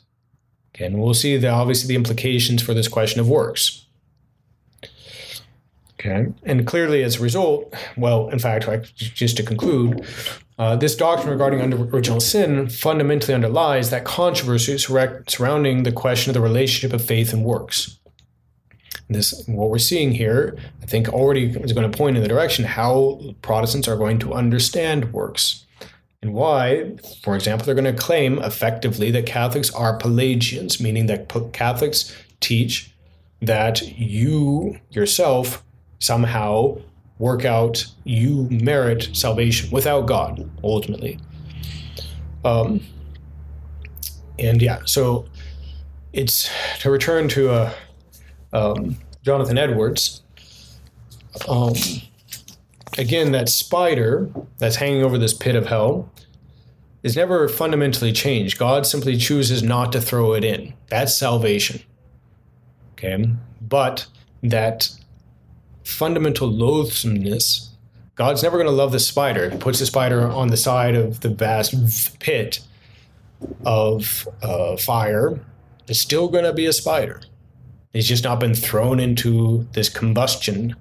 [0.74, 3.86] Okay, and we'll see the obviously the implications for this question of works.
[5.98, 6.26] Okay.
[6.44, 10.06] And clearly, as a result, well, in fact, like, just to conclude,
[10.58, 16.34] uh, this doctrine regarding under original sin fundamentally underlies that controversy surrounding the question of
[16.34, 17.98] the relationship of faith and works.
[19.08, 22.64] This, what we're seeing here, I think, already is going to point in the direction
[22.64, 25.65] how Protestants are going to understand works
[26.22, 31.28] and why, for example, they're going to claim effectively that Catholics are Pelagians, meaning that
[31.52, 32.92] Catholics teach
[33.42, 35.62] that you yourself
[35.98, 36.78] somehow
[37.18, 41.18] work out, you merit salvation without God, ultimately.
[42.44, 42.80] Um,
[44.38, 45.26] and yeah, so
[46.12, 46.50] it's
[46.80, 47.74] to return to uh,
[48.52, 50.22] um, Jonathan Edwards.
[51.48, 51.74] Um,
[52.98, 56.10] again, that spider that's hanging over this pit of hell
[57.02, 58.58] is never fundamentally changed.
[58.58, 60.74] God simply chooses not to throw it in.
[60.88, 61.80] That's salvation.
[62.92, 63.30] Okay.
[63.60, 64.06] But
[64.42, 64.88] that
[65.84, 67.70] fundamental loathsomeness,
[68.16, 69.50] God's never going to love the spider.
[69.50, 72.60] He puts the spider on the side of the vast pit
[73.64, 75.38] of uh, fire.
[75.88, 77.20] It's still going to be a spider.
[77.92, 80.74] He's just not been thrown into this combustion.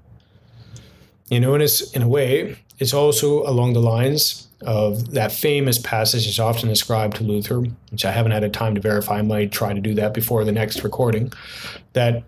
[1.29, 5.77] You know, and it's in a way, it's also along the lines of that famous
[5.79, 7.61] passage is often ascribed to Luther,
[7.91, 9.19] which I haven't had a time to verify.
[9.19, 11.31] I might try to do that before the next recording.
[11.93, 12.23] That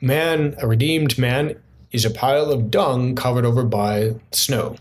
[0.00, 1.56] man, a redeemed man,
[1.92, 4.76] is a pile of dung covered over by snow.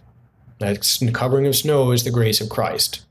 [0.59, 3.01] That covering of snow is the grace of Christ.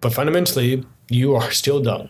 [0.00, 2.08] But fundamentally, you are still dung.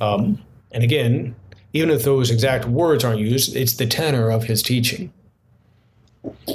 [0.00, 1.36] Um, and again,
[1.72, 5.12] even if those exact words aren't used, it's the tenor of his teaching.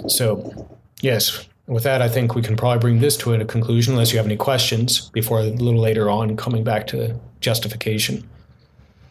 [0.08, 0.68] So,
[1.02, 4.18] yes, with that, I think we can probably bring this to a conclusion, unless you
[4.18, 8.28] have any questions before a little later on coming back to justification.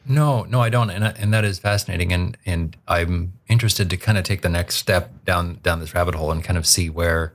[0.06, 4.18] No, no, I don't, and and that is fascinating, and and I'm interested to kind
[4.18, 7.32] of take the next step down down this rabbit hole and kind of see where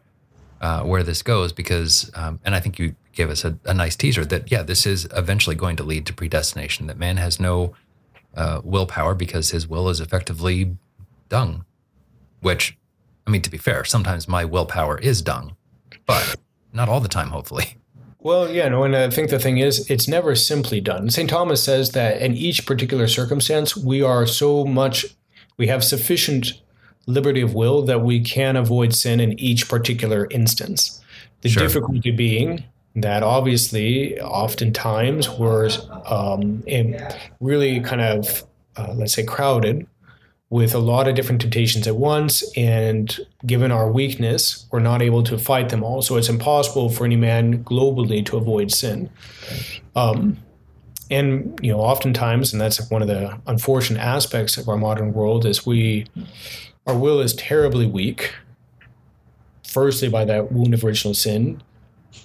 [0.62, 3.96] uh, where this goes, because um, and I think you gave us a, a, nice
[3.96, 6.86] teaser that yeah, this is eventually going to lead to predestination.
[6.88, 7.74] That man has no
[8.36, 10.78] uh, willpower because his will is effectively
[11.30, 11.66] dung,
[12.42, 12.78] which
[13.28, 15.56] I mean to be fair, sometimes my willpower is dung,
[16.06, 16.36] but
[16.74, 17.78] not all the time, hopefully.
[18.22, 21.10] Well, yeah, no, and I think the thing is, it's never simply done.
[21.10, 21.30] St.
[21.30, 25.06] Thomas says that in each particular circumstance, we are so much,
[25.58, 26.62] we have sufficient
[27.06, 31.02] liberty of will that we can avoid sin in each particular instance.
[31.42, 31.64] The sure.
[31.64, 32.66] difficulty being
[32.96, 35.70] that obviously, oftentimes, were
[36.06, 36.64] um,
[37.40, 39.88] really kind of, uh, let's say, crowded
[40.50, 42.44] with a lot of different temptations at once.
[42.58, 46.02] And given our weakness, we're not able to fight them all.
[46.02, 49.10] So it's impossible for any man globally to avoid sin.
[49.96, 50.38] Um,
[51.12, 55.46] and you know, oftentimes, and that's one of the unfortunate aspects of our modern world,
[55.46, 56.06] is we
[56.88, 58.34] our will is terribly weak.
[59.68, 61.62] Firstly, by that wound of original sin,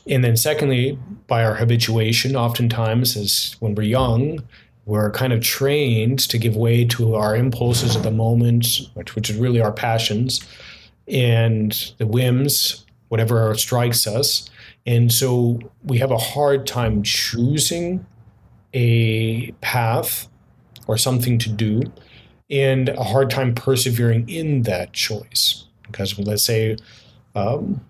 [0.09, 2.37] and then secondly, by our habituation.
[2.37, 4.41] Oftentimes, as when we're young,
[4.87, 9.31] we're kind of trained to give way to our impulses of the moment, which, which
[9.31, 10.41] is really our passions,
[11.09, 14.51] and the whims, whatever strikes us.
[14.87, 18.05] And so we have a hard time choosing
[18.75, 20.29] a path
[20.87, 21.83] or something to do
[22.51, 25.65] and a hard time persevering in that choice.
[25.87, 26.77] Because let's say
[27.35, 27.81] um,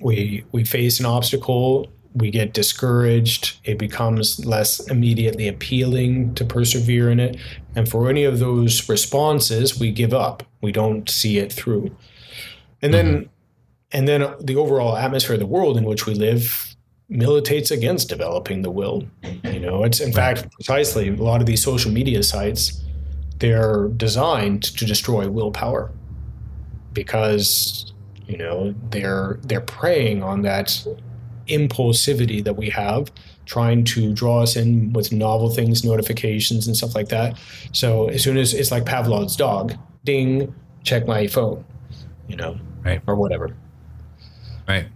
[0.00, 3.58] we, we face an obstacle we get discouraged.
[3.64, 7.36] It becomes less immediately appealing to persevere in it.
[7.74, 10.42] And for any of those responses, we give up.
[10.62, 11.94] We don't see it through.
[12.80, 13.28] And then mm-hmm.
[13.92, 16.74] and then the overall atmosphere of the world in which we live
[17.08, 19.06] militates against developing the will.
[19.44, 22.82] You know, it's in fact precisely a lot of these social media sites,
[23.38, 25.92] they're designed to destroy willpower
[26.94, 27.92] because
[28.26, 30.86] you know they're they're preying on that
[31.48, 33.10] impulsivity that we have
[33.44, 37.38] trying to draw us in with novel things notifications and stuff like that.
[37.72, 39.74] So as soon as it's like pavlov's dog.
[40.04, 40.54] Ding
[40.84, 41.64] check my phone
[42.28, 43.00] you know right.
[43.06, 43.56] or whatever.
[44.68, 44.86] Right.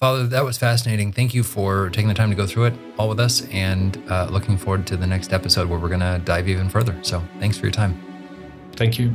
[0.00, 1.12] Father that was fascinating.
[1.12, 4.28] Thank you for taking the time to go through it all with us and uh,
[4.30, 6.96] looking forward to the next episode where we're going to dive even further.
[7.02, 8.00] So thanks for your time.
[8.74, 9.12] Thank you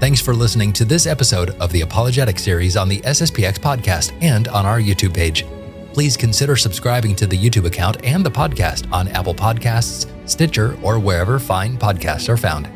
[0.00, 4.48] Thanks for listening to this episode of the Apologetic series on the SSPX podcast and
[4.48, 5.46] on our YouTube page.
[5.94, 10.98] Please consider subscribing to the YouTube account and the podcast on Apple Podcasts, Stitcher, or
[10.98, 12.66] wherever fine podcasts are found.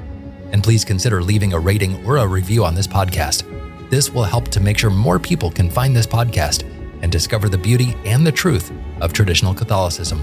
[0.53, 3.45] And please consider leaving a rating or a review on this podcast.
[3.91, 6.63] This will help to make sure more people can find this podcast
[7.03, 10.21] and discover the beauty and the truth of traditional Catholicism.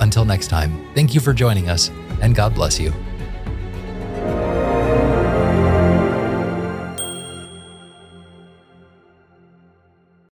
[0.00, 1.90] Until next time, thank you for joining us,
[2.20, 2.92] and God bless you.